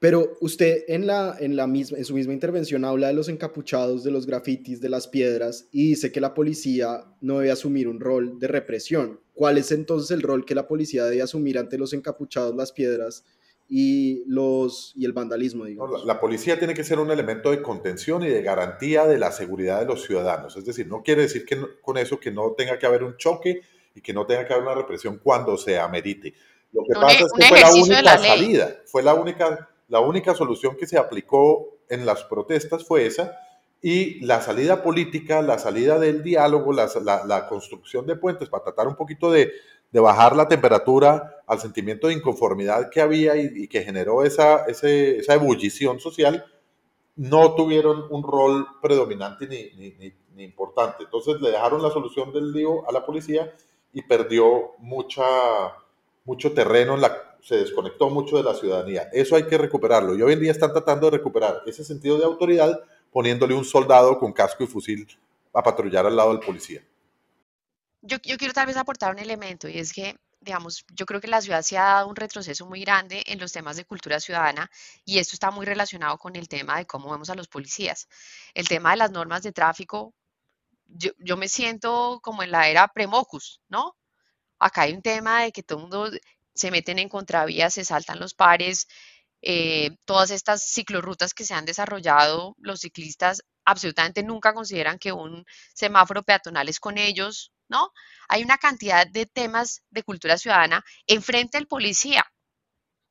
[0.00, 4.04] Pero usted en, la, en, la misma, en su misma intervención habla de los encapuchados,
[4.04, 7.98] de los grafitis, de las piedras y dice que la policía no debe asumir un
[7.98, 9.20] rol de represión.
[9.34, 13.24] ¿Cuál es entonces el rol que la policía debe asumir ante los encapuchados, las piedras
[13.68, 15.64] y, los, y el vandalismo?
[15.64, 16.04] Digamos?
[16.04, 19.80] la, policía tiene que ser un elemento de contención y de garantía de la seguridad
[19.80, 20.56] de los ciudadanos.
[20.56, 23.62] Es decir, no quiere decir que con eso que no tenga que haber un choque
[23.96, 26.34] y que no tenga que haber una represión cuando se amerite.
[26.72, 30.76] Lo que pasa es que fue la única salida, fue la única la única solución
[30.76, 33.38] que se aplicó en las protestas fue esa
[33.80, 38.96] y la salida política, la salida del diálogo, la, construcción de puentes para tratar un
[38.96, 39.52] poquito de,
[39.92, 44.66] bajar la temperatura al sentimiento de inconformidad que había y, que generó esa,
[45.28, 46.44] ebullición social,
[47.16, 51.04] no tuvieron un rol predominante ni, importante.
[51.04, 53.52] Entonces le dejaron la solución del lío a la policía
[53.92, 59.08] y perdió mucho terreno, la, se desconectó mucho de la ciudadanía.
[59.12, 62.24] Eso hay que recuperarlo y hoy en día están tratando de recuperar ese sentido de
[62.24, 65.08] autoridad poniéndole un soldado con casco y fusil
[65.52, 66.82] a patrullar al lado del policía.
[68.02, 71.40] Yo, quiero tal vez aportar un elemento y es que digamos, yo creo que la
[71.40, 74.70] ciudad se ha dado un retroceso muy grande en los temas de cultura ciudadana
[75.04, 78.08] y esto está muy relacionado con el tema de cómo vemos a los policías.
[78.54, 80.14] El tema de las normas de tráfico,
[80.86, 83.96] yo, yo me siento como en la era premocus, ¿no?
[84.58, 86.10] Acá hay un tema de que todo el mundo
[86.58, 88.86] se meten en contravías, se saltan los pares,
[89.40, 95.44] eh, todas estas ciclorrutas que se han desarrollado, los ciclistas absolutamente nunca consideran que un
[95.74, 97.92] semáforo peatonal es con ellos, ¿no?
[98.28, 102.24] Hay una cantidad de temas de cultura ciudadana enfrente del policía.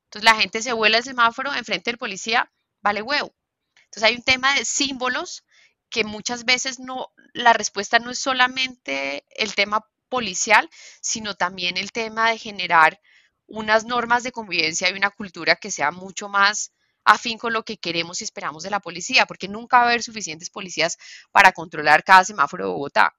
[0.05, 3.33] Entonces la gente se vuela el semáforo enfrente del policía, vale huevo.
[3.85, 5.43] Entonces hay un tema de símbolos
[5.89, 10.69] que muchas veces no, la respuesta no es solamente el tema policial,
[11.01, 12.99] sino también el tema de generar
[13.47, 16.71] unas normas de convivencia y una cultura que sea mucho más
[17.03, 20.03] afín con lo que queremos y esperamos de la policía, porque nunca va a haber
[20.03, 20.97] suficientes policías
[21.31, 23.15] para controlar cada semáforo de Bogotá.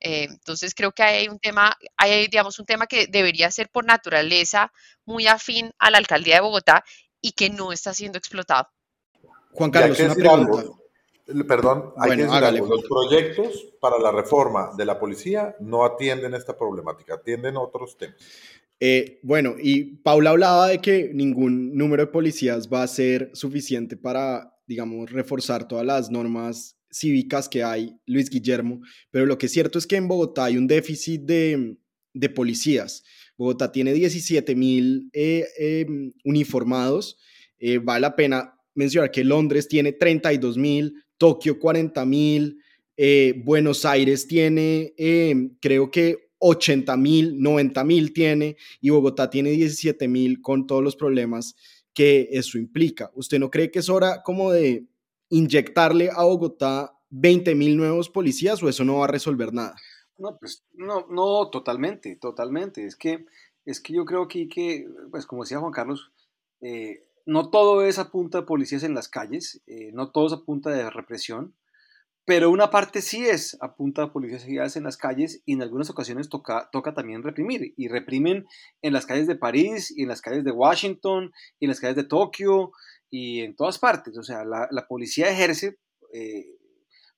[0.00, 3.84] Eh, entonces creo que hay un tema, hay digamos un tema que debería ser por
[3.84, 4.72] naturaleza
[5.04, 6.84] muy afín a la alcaldía de Bogotá
[7.20, 8.68] y que no está siendo explotado.
[9.52, 10.64] Juan Carlos, una pregunta.
[11.48, 16.54] Perdón, hay que decir Los proyectos para la reforma de la policía no atienden esta
[16.54, 18.16] problemática, atienden otros temas.
[18.80, 23.96] Eh, bueno, y Paula hablaba de que ningún número de policías va a ser suficiente
[23.96, 29.52] para, digamos, reforzar todas las normas cívicas que hay, Luis Guillermo, pero lo que es
[29.52, 31.76] cierto es que en Bogotá hay un déficit de,
[32.34, 33.02] policías.
[33.36, 37.18] Bogotá tiene 17 mil eh, em, uniformados.
[37.58, 42.58] Eh, vale la pena mencionar que Londres tiene 32 mil, Tokio 40 mil,
[43.44, 50.08] Buenos Aires tiene, em, creo que 80 mil, 90 mil tiene y Bogotá tiene 17
[50.08, 51.56] mil con todos los problemas
[51.94, 53.10] que eso implica.
[53.14, 54.86] ¿Usted no cree que es hora como de
[55.30, 59.74] inyectarle a Bogotá 20 mil nuevos policías o eso no va a resolver nada?
[60.18, 62.84] No, pues no, no, totalmente, totalmente.
[62.84, 63.24] Es que,
[63.64, 66.12] es que yo creo que, que pues como decía Juan Carlos,
[66.60, 70.32] eh, no todo es a punta de policías en las calles, eh, no todo es
[70.34, 71.54] a punta de represión
[72.26, 75.90] pero una parte sí es a punta de policías en las calles y en algunas
[75.90, 77.74] ocasiones toca, toca también reprimir.
[77.76, 78.46] Y reprimen
[78.80, 81.96] en las calles de París y en las calles de Washington y en las calles
[81.96, 82.72] de Tokio
[83.10, 84.16] y en todas partes.
[84.16, 85.76] O sea, la, policía ejerce
[86.14, 86.46] eh,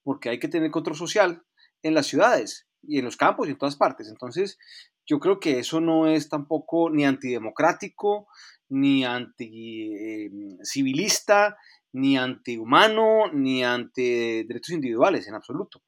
[0.03, 1.45] porque hay que tener control social
[1.83, 4.09] en las ciudades y en los campos y en todas partes.
[4.09, 4.59] Entonces,
[5.07, 8.27] yo creo que eso no es tampoco ni antidemocrático,
[8.69, 11.53] ni anti-civilista, eh,
[11.97, 15.81] ni antihumano, ni ante derechos individuales, en absoluto.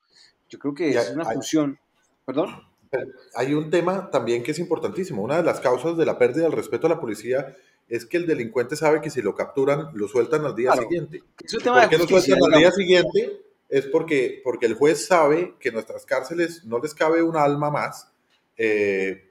[0.48, 1.78] Yo creo que es una función.
[2.24, 2.62] ¿Perdón?
[3.34, 5.22] Hay un tema también que es importantísimo.
[5.22, 7.54] Una de las causas de la pérdida del respeto a la policía
[7.88, 11.22] es que el delincuente sabe que si lo capturan, lo sueltan al día siguiente.
[11.36, 13.42] ¿Por qué lo sueltan al día siguiente?
[13.68, 17.70] Es porque, porque el juez sabe que en nuestras cárceles no les cabe un alma
[17.70, 18.10] más.
[18.56, 19.27] Eh,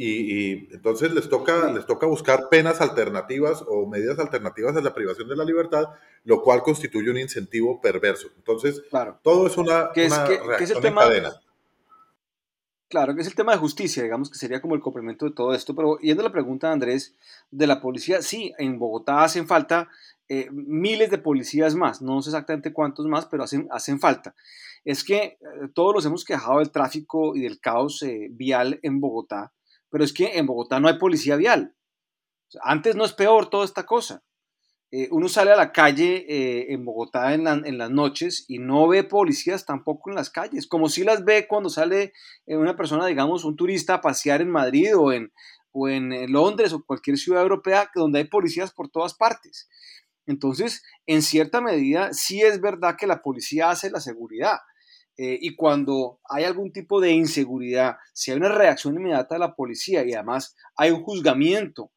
[0.00, 5.28] y, entonces les toca, les toca buscar penas alternativas o medidas alternativas a la privación
[5.28, 5.86] de la libertad,
[6.24, 8.28] lo cual constituye un incentivo perverso.
[8.36, 9.18] Entonces, claro.
[9.22, 10.12] todo es una, que es,
[10.60, 11.32] es el tema, cadena.
[12.88, 15.52] Claro, que es el tema de justicia, digamos que sería como el complemento de todo
[15.52, 15.74] esto.
[15.74, 17.16] Pero yendo a la pregunta de Andrés
[17.50, 19.88] de la policía, sí, en Bogotá hacen falta
[20.28, 24.36] eh, miles de policías más, no sé exactamente cuántos más, pero hacen, hacen falta.
[24.84, 25.38] Es que eh,
[25.74, 29.52] todos los hemos quejado del tráfico y del caos eh, vial en Bogotá
[29.90, 31.74] pero es que en Bogotá no hay policía vial.
[32.62, 34.22] antes no es peor toda esta cosa.
[34.90, 39.04] Eh, uno sale a la calle eh, en Bogotá en, las noches y no ve
[39.04, 42.14] policías tampoco en las calles, como si las ve cuando sale
[42.46, 45.30] eh, una persona, digamos, un turista a pasear en Madrid o en,
[45.72, 49.68] o en Londres o cualquier ciudad europea donde hay policías por todas partes.
[50.24, 54.58] Entonces, en cierta medida, sí es verdad que la policía hace la seguridad,
[55.20, 59.56] eh, y cuando hay algún tipo de inseguridad, si hay una reacción inmediata de la
[59.56, 61.90] policía y además hay un juzgamiento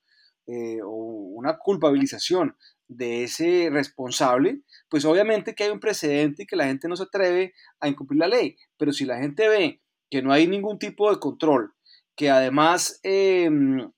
[0.47, 0.89] eh, o
[1.36, 2.57] una culpabilización
[2.88, 7.03] de ese responsable, pues obviamente que hay un precedente y que la gente no se
[7.03, 8.57] atreve a incumplir la ley.
[8.76, 11.76] Pero si la gente ve que no hay ningún tipo de control,
[12.15, 13.91] que además em,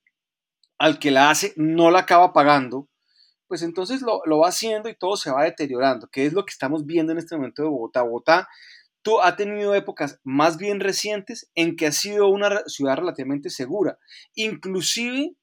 [0.78, 2.89] al que la hace no la acaba pagando,
[3.47, 6.51] pues entonces lo, lo, va haciendo y todo se va deteriorando, que es lo que
[6.51, 8.01] estamos viendo en este momento de Bogotá.
[8.01, 8.49] Bogotá
[9.03, 13.99] tú, ha tenido épocas más bien recientes en que ha sido una ciudad relativamente segura,
[14.33, 15.35] inclusive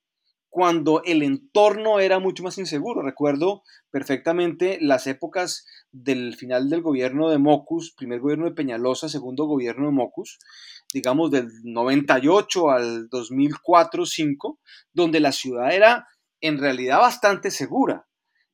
[0.50, 3.02] cuando el entorno era mucho más inseguro.
[3.02, 9.46] Recuerdo perfectamente las épocas del final del gobierno de Mocus, primer gobierno de Peñalosa, segundo
[9.46, 10.38] gobierno de Mocus,
[10.92, 14.58] digamos del 98 al 2004-5,
[14.92, 16.08] donde la ciudad era
[16.40, 18.06] en realidad bastante segura.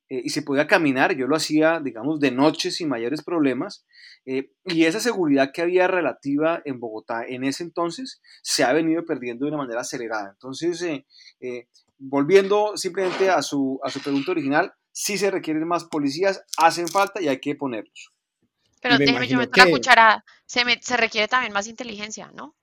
[0.09, 3.85] Eh, y se podía caminar, yo lo hacía, digamos, de noche sin mayores problemas,
[4.27, 9.05] eh, y esa seguridad que había relativa en Bogotá en ese entonces se ha venido
[9.05, 10.31] perdiendo de una manera acelerada.
[10.33, 16.43] Entonces, eh, volviendo simplemente a su, a su pregunta original, sí se requieren más policías,
[16.59, 18.13] hacen falta y hay que ponerlos.
[18.83, 22.57] Pero déjeme, yo meto la cucharada, se, se requiere también más inteligencia, ¿no?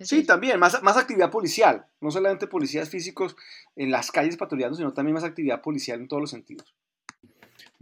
[0.00, 3.36] Sí, también, más, más actividad policial, no solamente policías físicos
[3.76, 6.74] en las calles patrullando, sino también más actividad policial en todos los sentidos.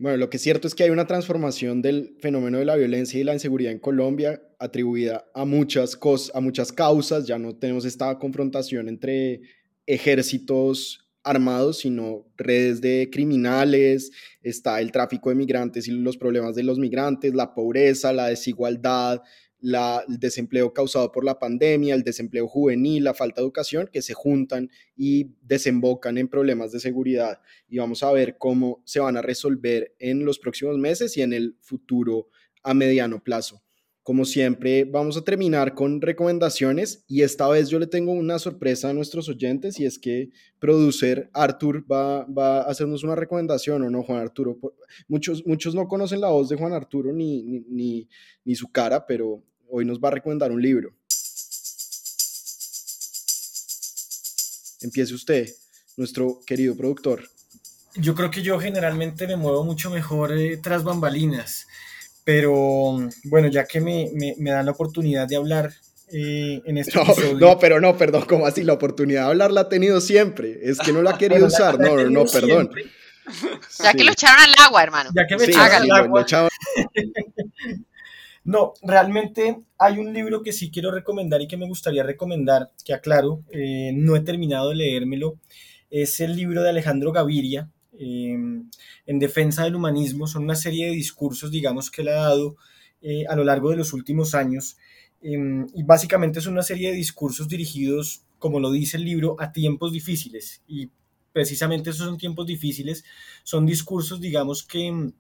[0.01, 3.21] Bueno, lo que es cierto es que hay una transformación del fenómeno de la violencia
[3.21, 7.27] y la inseguridad en Colombia atribuida a muchas, cosas, a muchas causas.
[7.27, 9.43] Ya no tenemos esta confrontación entre
[9.85, 16.63] ejércitos armados, sino redes de criminales, está el tráfico de migrantes y los problemas de
[16.63, 19.21] los migrantes, la pobreza, la desigualdad,
[19.63, 24.15] el desempleo causado por la pandemia, el desempleo juvenil, la falta de educación, que se
[24.15, 27.41] juntan y desembocan en problemas de seguridad.
[27.69, 31.33] Y vamos a ver cómo se van a resolver en los próximos meses y en
[31.33, 32.29] el futuro
[32.63, 33.63] a mediano plazo.
[34.03, 38.89] Como siempre, vamos a terminar con recomendaciones y esta vez yo le tengo una sorpresa
[38.89, 43.91] a nuestros oyentes y es que producer Artur va, va a hacernos una recomendación, ¿o
[43.91, 44.59] no, Juan Arturo?
[45.07, 48.09] Muchos, muchos no conocen la voz de Juan Arturo ni, ni,
[48.45, 50.93] ni su cara, pero hoy nos va a recomendar un libro.
[54.83, 55.49] Empiece usted,
[55.97, 57.29] nuestro querido productor.
[57.97, 61.67] Yo creo que yo generalmente me muevo mucho mejor eh, tras bambalinas,
[62.25, 65.73] pero bueno, ya que me, me, dan la oportunidad de hablar
[66.13, 67.39] eh, en este no, episodio.
[67.39, 68.63] No, pero no, perdón, ¿cómo así?
[68.63, 70.61] La oportunidad de hablar la ha tenido siempre.
[70.63, 71.79] Es que no la ha querido usar.
[71.79, 72.71] no, no, no, perdón.
[73.83, 75.11] Ya que lo echaron al agua, hermano.
[75.15, 76.27] Ya que me echaron al agua.
[78.45, 82.95] No, realmente hay un libro que sí quiero recomendar y que me gustaría recomendar, que
[82.95, 85.39] aclaro, eh, no he terminado de leérmelo,
[85.91, 88.71] es el libro de Alejandro Gaviria, em,
[89.07, 92.57] En defensa del humanismo, son una serie de discursos, digamos, que él ha dado
[93.03, 94.77] eh, a lo largo de los últimos años,
[95.23, 99.53] em, y básicamente es una serie de discursos dirigidos, como lo dice el libro, a
[99.53, 100.91] tiempos difíciles, y
[101.33, 103.05] precisamente esos son tiempos difíciles,
[103.45, 105.13] son discursos, digamos, que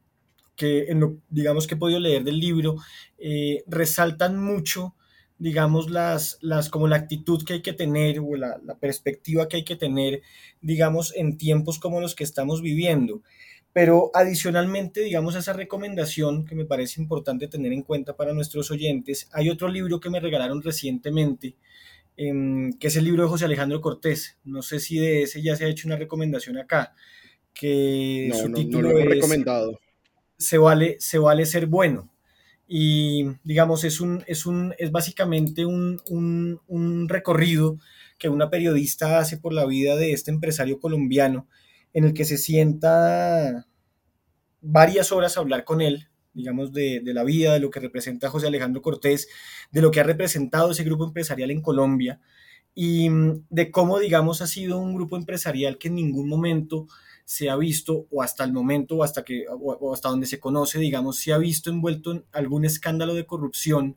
[0.60, 2.76] que en lo, digamos que he podido leer del libro,
[3.16, 4.94] eh, resaltan mucho,
[5.38, 9.56] digamos, las, las, como la actitud que hay que tener o la, la, perspectiva que
[9.56, 10.20] hay que tener,
[10.60, 13.22] digamos, en tiempos como los que estamos viviendo.
[13.72, 18.70] Pero adicionalmente, digamos, a esa recomendación que me parece importante tener en cuenta para nuestros
[18.70, 21.56] oyentes, hay otro libro que me regalaron recientemente,
[22.18, 24.36] eh, que es el libro de José Alejandro Cortés.
[24.44, 26.94] No sé si de ese ya se ha hecho una recomendación acá,
[27.54, 29.80] que no, su no, título no lo he recomendado
[30.40, 32.10] se vale, se vale ser bueno.
[32.66, 37.78] Y digamos, es, un, es, un, es básicamente un, un, un recorrido
[38.18, 41.48] que una periodista hace por la vida de este empresario colombiano,
[41.92, 43.66] en el que se sienta
[44.60, 48.30] varias horas a hablar con él, digamos, de, de, la vida, de lo que representa
[48.30, 49.28] José Alejandro Cortés,
[49.72, 52.20] de lo que ha representado ese grupo empresarial en Colombia
[52.74, 53.08] y
[53.48, 56.86] de cómo, digamos, ha sido un grupo empresarial que en ningún momento
[57.30, 60.80] se ha visto, o hasta el momento, o hasta, que, o hasta donde se conoce,
[60.80, 63.96] digamos, se ha visto envuelto en algún escándalo de corrupción,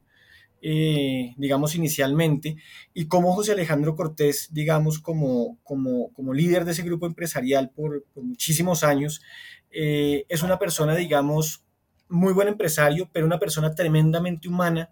[0.61, 2.57] eh, digamos, inicialmente,
[2.93, 8.05] y cómo José Alejandro Cortés, digamos, como, como, como líder de ese grupo empresarial por,
[8.13, 9.23] muchísimos años,
[9.71, 11.63] eh, es una persona, digamos,
[12.09, 14.91] muy buen empresario, pero una persona tremendamente humana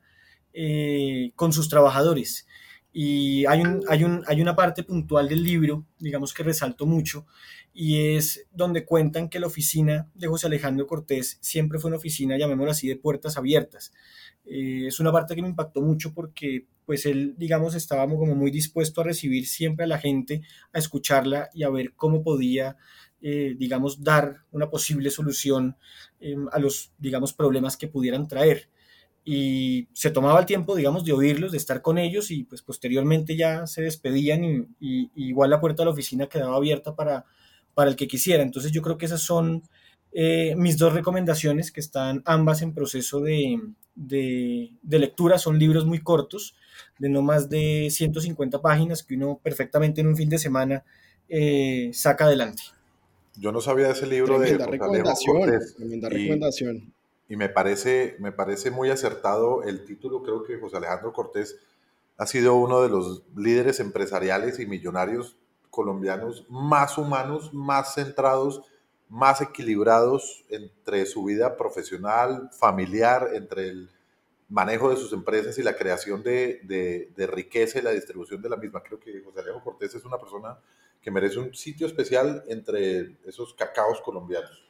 [0.51, 2.47] eh, con sus trabajadores.
[2.91, 7.27] Y hay, un, hay, un, hay una parte puntual del libro, digamos que resalto mucho,
[7.73, 12.37] y es donde cuentan que la oficina de José Alejandro Cortés siempre fue una oficina,
[12.37, 13.93] llamémoslo así, de puertas abiertas.
[14.45, 18.51] Eh, es una parte que me impactó mucho porque pues él, digamos, estaba como muy
[18.51, 20.41] dispuesto a recibir siempre a la gente,
[20.73, 22.75] a escucharla y a ver cómo podía,
[23.21, 25.77] eh, digamos, dar una posible solución
[26.19, 28.69] eh, a los, digamos, problemas que pudieran traer
[29.23, 33.35] y se tomaba el tiempo, digamos, de oírlos, de estar con ellos y pues posteriormente
[33.35, 34.43] ya se despedían
[34.79, 37.25] y, igual la puerta de la oficina quedaba abierta para,
[37.73, 38.43] para el que quisiera.
[38.43, 39.63] Entonces yo creo que esas son
[40.13, 43.59] eh, mis dos recomendaciones que están ambas en proceso de,
[43.95, 45.37] de, lectura.
[45.37, 46.55] Son libros muy cortos,
[46.99, 50.83] de no más de 150 páginas que uno perfectamente en un fin de semana
[51.29, 52.63] eh, saca adelante.
[53.37, 56.93] Yo no sabía de ese libro Tremenda de recomendación, tremenda recomendación.
[57.29, 60.21] Y me parece, me parece muy acertado el título.
[60.21, 61.57] Creo que José Alejandro Cortés
[62.17, 65.37] ha sido uno de los líderes empresariales y millonarios
[65.71, 68.61] colombianos más humanos, más centrados,
[69.09, 73.89] más equilibrados entre su vida profesional, familiar, entre el
[74.49, 76.59] manejo de sus empresas y la creación de,
[77.15, 78.83] de, riqueza y la distribución de la misma.
[78.83, 80.57] Creo que José Alejandro Cortés es una persona
[81.01, 84.69] que merece un sitio especial entre esos cacaos colombianos.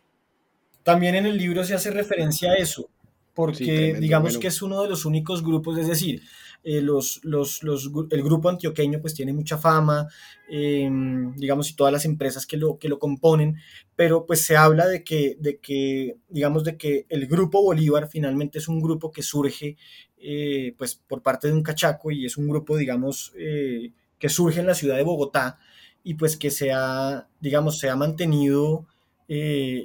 [0.84, 2.90] También en el libro se hace referencia a eso,
[3.34, 6.22] porque digamos que es uno de los únicos grupos, es decir,
[6.64, 10.08] eh, los, los, los, el grupo antioqueño pues tiene mucha fama,
[10.48, 13.58] em, digamos, y todas las empresas que lo, que lo componen,
[13.96, 18.60] pero pues se habla de que, de que, digamos, de que el grupo Bolívar finalmente
[18.60, 19.76] es un grupo que surge
[20.20, 24.60] eh, pues por parte de un cachaco y es un grupo, digamos, eh, que surge
[24.60, 25.58] en la ciudad de Bogotá
[26.04, 28.86] y pues que se ha, digamos, se ha mantenido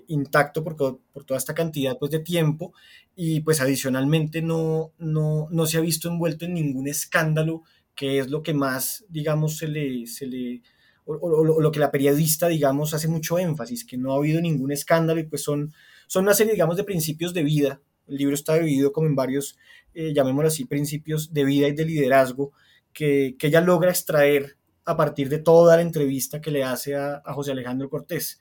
[0.08, 2.72] intacto por, por, toda esta cantidad pues, de tiempo
[3.18, 7.62] y pues adicionalmente no, no, no, se ha visto envuelto en ningún escándalo,
[7.94, 10.62] que es lo que más, digamos, se le, se le
[11.06, 15.18] o, lo que la periodista, digamos, hace mucho énfasis, que no ha habido ningún escándalo
[15.18, 15.72] y pues son,
[16.06, 17.80] son una serie, digamos, de principios de vida.
[18.06, 19.56] El libro está dividido como en varios,
[19.94, 22.52] eh, llamémoslo así, principios de vida y de liderazgo
[22.92, 27.22] que, que, ella logra extraer a partir de toda la entrevista que le hace a,
[27.24, 28.40] a José Alejandro Cortés.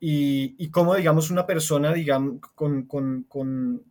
[0.00, 3.84] Y, y cómo, digamos, una persona, digamos, con, con, con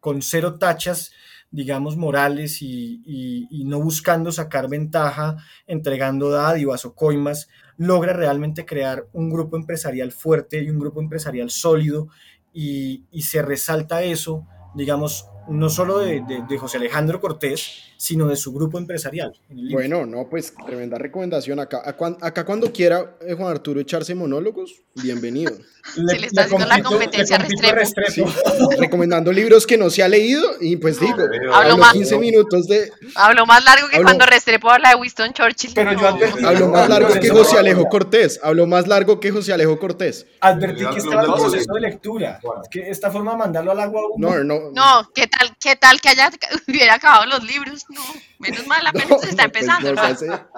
[0.00, 1.12] con, cero tachas,
[1.50, 5.36] digamos, morales y, no buscando sacar ventaja,
[5.66, 11.50] entregando dádivas o coimas, logra realmente crear un grupo empresarial fuerte y un grupo empresarial
[11.50, 12.08] sólido
[12.52, 18.36] y, y se resalta eso, digamos, no solo de, de, José Alejandro Cortés, sino de
[18.36, 19.32] su grupo empresarial.
[19.70, 21.60] bueno, no, pues tremenda recomendación.
[21.60, 25.52] Acá, acá cuando quiera eh, Juan Arturo echarse monólogos, bienvenido.
[25.94, 28.30] Se le está haciendo la competencia Restrepo.
[28.78, 31.16] recomendando libros que no se ha leído y pues digo,
[31.52, 32.90] hablo, más, 15 minutos de...
[33.14, 35.72] Hablo más largo que cuando Restrepo habla de Winston Churchill.
[35.74, 36.08] Pero yo
[36.46, 38.40] Hablo más largo que José Alejo Cortés.
[38.42, 40.26] Hablo más largo que José Alejo Cortés.
[40.40, 42.40] Advertí que estaba en proceso de lectura.
[42.70, 44.02] Que esta forma de mandarlo al agua...
[44.16, 44.70] No, no.
[44.72, 46.30] No, ¿qué tal, qué tal que haya,
[46.68, 47.84] hubiera acabado los libros?
[47.88, 48.02] No,
[48.38, 50.48] menos mal, apenas se está pues, empezando.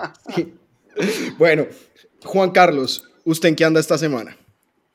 [1.39, 1.67] Bueno,
[2.25, 4.37] Juan Carlos, ¿usted en qué anda esta semana?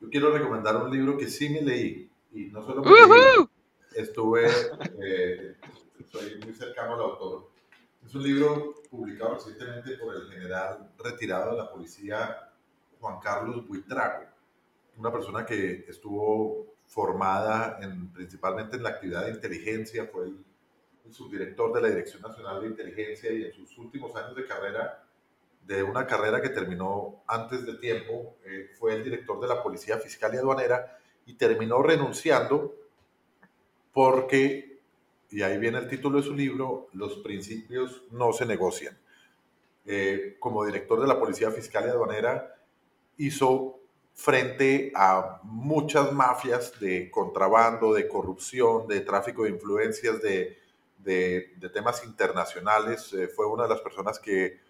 [0.00, 3.48] Yo quiero recomendar un libro que sí me leí, y no solo me leí,
[3.94, 4.48] estuve,
[5.02, 5.56] eh,
[6.44, 7.50] muy cercano al autor.
[8.04, 12.50] Es un libro publicado recientemente por el general retirado de la policía,
[13.00, 14.24] Juan Carlos Buitrago,
[14.96, 20.44] una persona que estuvo formada en, principalmente en la actividad de inteligencia, fue el,
[21.10, 25.04] subdirector de la Dirección Nacional de Inteligencia y en sus últimos años de carrera,
[25.66, 29.98] de una carrera que terminó antes de tiempo, eh, fue el director de la Policía
[29.98, 32.74] Fiscal y Aduanera y terminó renunciando
[33.92, 34.80] porque,
[35.30, 38.96] y ahí viene el título de su libro, los principios no se negocian.
[39.84, 42.54] Eh, como director de la Policía Fiscal y Aduanera,
[43.18, 43.81] hizo
[44.14, 50.58] frente a muchas mafias de contrabando, de corrupción, de tráfico de influencias, de,
[51.72, 53.12] temas internacionales.
[53.14, 54.60] Eh, fue una de las personas que,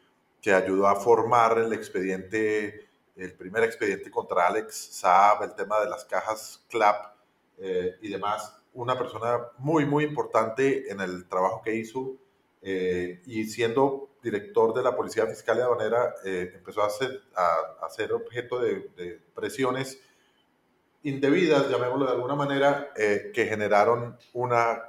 [0.40, 5.90] que, ayudó a formar el expediente, el primer expediente contra Alex Saab, el tema de
[5.90, 7.14] las cajas CLAP
[7.58, 8.56] eh, y demás.
[8.72, 12.16] Una persona muy, muy importante en el trabajo que hizo
[12.62, 17.88] eh, y siendo director de la Policía Fiscal y Aduanera, eh, empezó a ser, a,
[17.90, 20.00] ser objeto de, presiones
[21.02, 24.80] indebidas, llamémoslo de alguna manera, eh, que generaron una,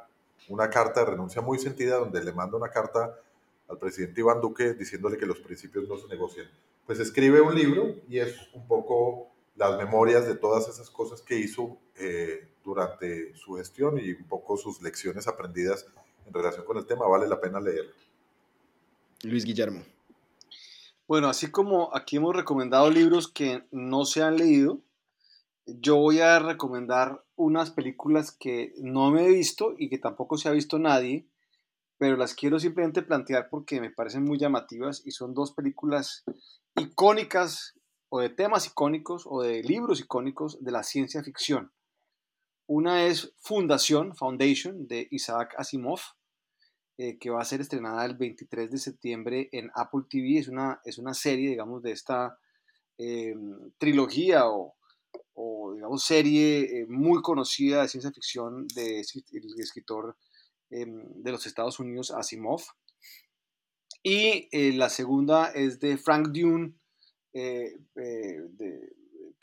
[0.50, 3.20] una carta de renuncia muy sentida, donde le manda una carta
[3.68, 6.48] al presidente Iván Duque diciéndole que los principios no se negocian.
[6.86, 11.38] Pues escribe un libro y es un poco las memorias de todas esas cosas que
[11.38, 15.86] hizo eh, durante su gestión y un poco sus lecciones aprendidas
[16.26, 17.08] en relación con el tema.
[17.08, 17.94] Vale la pena leerlo.
[19.24, 19.84] Luis Guillermo.
[21.08, 24.82] Bueno, así como aquí hemos recomendado libros que no se han leído,
[25.66, 30.50] yo voy a recomendar unas películas que no me he visto y que tampoco se
[30.50, 31.26] ha visto nadie,
[31.98, 36.24] pero las quiero simplemente plantear porque me parecen muy llamativas y son dos películas
[36.76, 37.76] icónicas
[38.10, 41.72] o de temas icónicos o de libros icónicos de la ciencia ficción.
[42.68, 46.00] Una es Fundación, Foundation, de Isaac Asimov,
[46.96, 50.38] eh, que va a ser estrenada el 23 de septiembre en Apple TV.
[50.38, 52.38] Es una, es una serie, digamos, de esta
[53.00, 53.34] eh,
[53.80, 54.76] trilogía o,
[55.74, 60.16] digamos, serie eh, muy conocida de ciencia ficción del de, escritor
[60.70, 62.62] de los Estados Unidos, Asimov.
[64.04, 66.76] Y la segunda es de Frank Dune,
[67.32, 67.80] que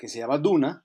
[0.09, 0.85] se llama Duna,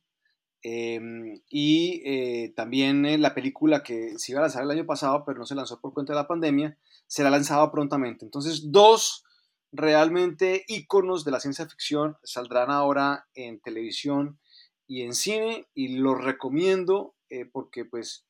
[0.68, 5.38] em, y eh, también la película que se iba a lanzar el año pasado, pero
[5.38, 8.26] no se lanzó por cuenta de la pandemia, será lanzada prontamente.
[8.26, 9.24] Entonces, dos
[9.72, 14.40] realmente íconos de la ciencia ficción saldrán ahora en televisión
[14.88, 18.26] y en cine y los recomiendo eh, porque pues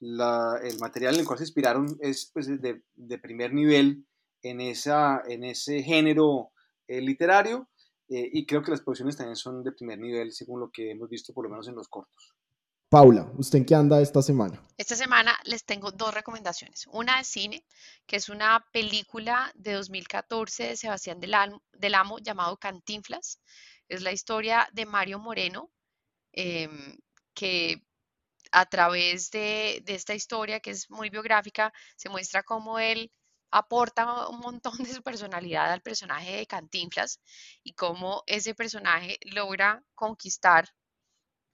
[0.00, 4.04] el material en el cual se inspiraron es pues, de, de primer nivel
[4.42, 6.50] en, esa, en ese género
[6.86, 7.66] eh, literario
[8.08, 11.08] eh, y creo que las producciones también son de primer nivel según lo que hemos
[11.08, 12.34] visto por lo menos en los cortos.
[12.88, 14.62] Paula, ¿usted en qué anda esta semana?
[14.78, 16.86] Esta semana les tengo dos recomendaciones.
[16.90, 17.66] Una de cine,
[18.06, 23.40] que es una película de 2014 de Sebastián del, Amo llamado Cantinflas.
[23.88, 25.70] Es la historia de Mario Moreno,
[26.32, 26.96] em,
[27.34, 27.82] que
[28.52, 33.12] a través de, de, esta historia, que es muy biográfica, se muestra cómo él
[33.50, 37.20] aporta un montón de su personalidad al personaje de Cantinflas
[37.62, 40.68] y cómo ese personaje logra conquistar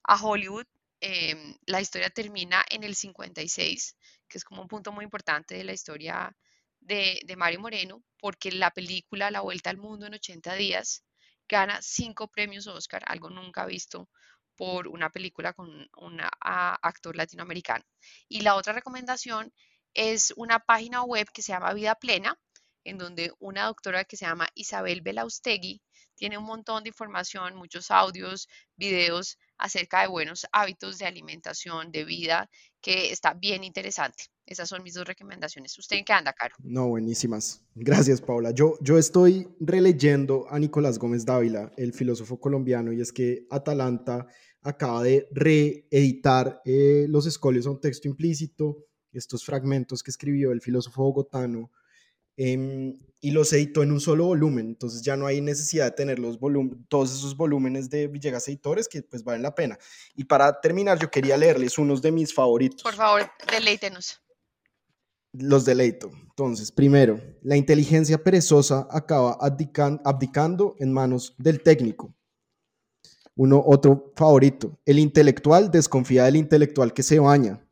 [0.03, 0.67] a Hollywood
[1.01, 3.95] Em, la historia termina en el 56,
[4.27, 6.35] que es como un punto muy importante de la historia
[6.79, 11.03] de, Mario Moreno, porque la película La Vuelta al Mundo en 80 días
[11.47, 14.09] gana cinco premios Oscar, algo nunca visto
[14.55, 17.83] por una película con un actor latinoamericano.
[18.27, 19.53] Y la otra recomendación
[19.95, 22.37] es una página web que se llama Vida Plena,
[22.83, 25.81] en donde una doctora que se llama Isabel Belaustegui
[26.15, 32.05] tiene un montón de información, muchos audios, videos acerca de buenos hábitos de alimentación, de
[32.05, 32.49] vida,
[32.81, 34.25] que está bien interesante.
[34.45, 35.77] Esas son mis dos recomendaciones.
[35.77, 36.55] ¿Usted en qué anda, Caro?
[36.59, 37.63] No, buenísimas.
[37.73, 38.51] Gracias, Paula.
[38.51, 44.27] Yo, yo estoy releyendo a Nicolás Gómez Dávila, el filósofo colombiano, y es que Atalanta
[44.61, 48.85] acaba de reeditar eh, Los escolios a un texto implícito,
[49.19, 51.71] estos fragmentos que escribió el filósofo bogotano
[52.37, 56.19] Em, y los editó en un solo volumen, entonces ya no hay necesidad de tener
[56.19, 56.37] los
[56.89, 59.79] todos esos volúmenes de Villegas Editores que pues valen la pena.
[60.15, 62.83] Y para terminar, yo quería leerles unos de mis favoritos.
[62.83, 64.19] Por favor, deleítenos.
[65.31, 66.11] Los deleito.
[66.29, 72.13] Entonces, primero, la inteligencia perezosa acaba abdicando en manos del técnico.
[73.37, 77.64] Uno, otro favorito, el intelectual desconfía del intelectual que se baña.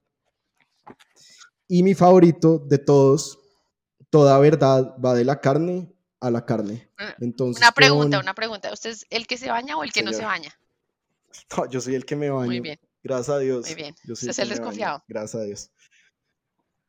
[1.68, 3.40] Y mi favorito de todos,
[4.10, 6.90] toda verdad va de la carne a la carne.
[6.98, 8.72] Ah, Entonces, una pregunta, una pregunta.
[8.72, 10.54] ¿Usted es el que se baña o el que no se baña?
[11.58, 12.46] No, yo soy el que me baño.
[12.46, 12.80] Muy bien.
[13.02, 13.66] Gracias a Dios.
[13.66, 13.96] Muy bien.
[14.04, 15.04] Yo soy es el desconfiado.
[15.08, 15.72] Gracias a Dios.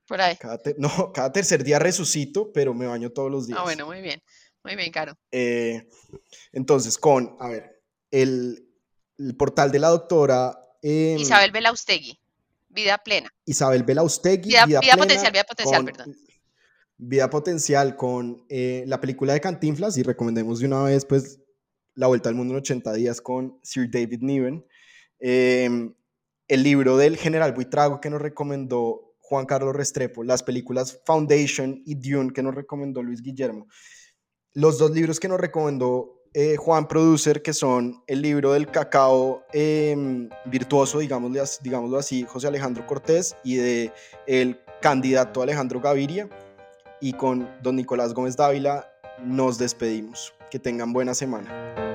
[0.07, 0.37] Por ahí.
[0.79, 3.59] no, cada tercer día resucito, pero me baño todos los días.
[3.59, 4.23] Ah, bueno, muy bien.
[4.63, 5.19] Muy bien, Caro.
[5.31, 5.89] Eh,
[6.53, 8.67] entonces, con, a ver, el,
[9.37, 10.59] portal de la doctora...
[10.83, 12.21] Isabel Belaustegui,
[12.75, 13.31] Vida Plena.
[13.47, 16.15] Isabel Belaustegui, Vida, vida, vida Potencial, Vida Potencial, perdón
[16.97, 21.41] vida potencial con eh, la película de Cantinflas y recomendemos de una vez pues
[21.95, 24.65] La Vuelta al Mundo en 80 días con Sir David Niven.
[25.19, 25.95] Em,
[26.49, 31.95] el libro del general Buitrago que nos recomendó Juan Carlos Restrepo, las películas Foundation y
[31.95, 33.67] Dune que nos recomendó Luis Guillermo.
[34.53, 39.45] Los dos libros que nos recomendó eh, Juan Producer, que son el libro del cacao
[39.53, 43.93] em, virtuoso, digámoslo, digámoslo así, José Alejandro Cortés, y de
[44.27, 46.29] el candidato Alejandro Gaviria
[47.01, 50.35] y con don Nicolás Gómez Dávila nos despedimos.
[50.51, 51.94] Que tengan buena semana.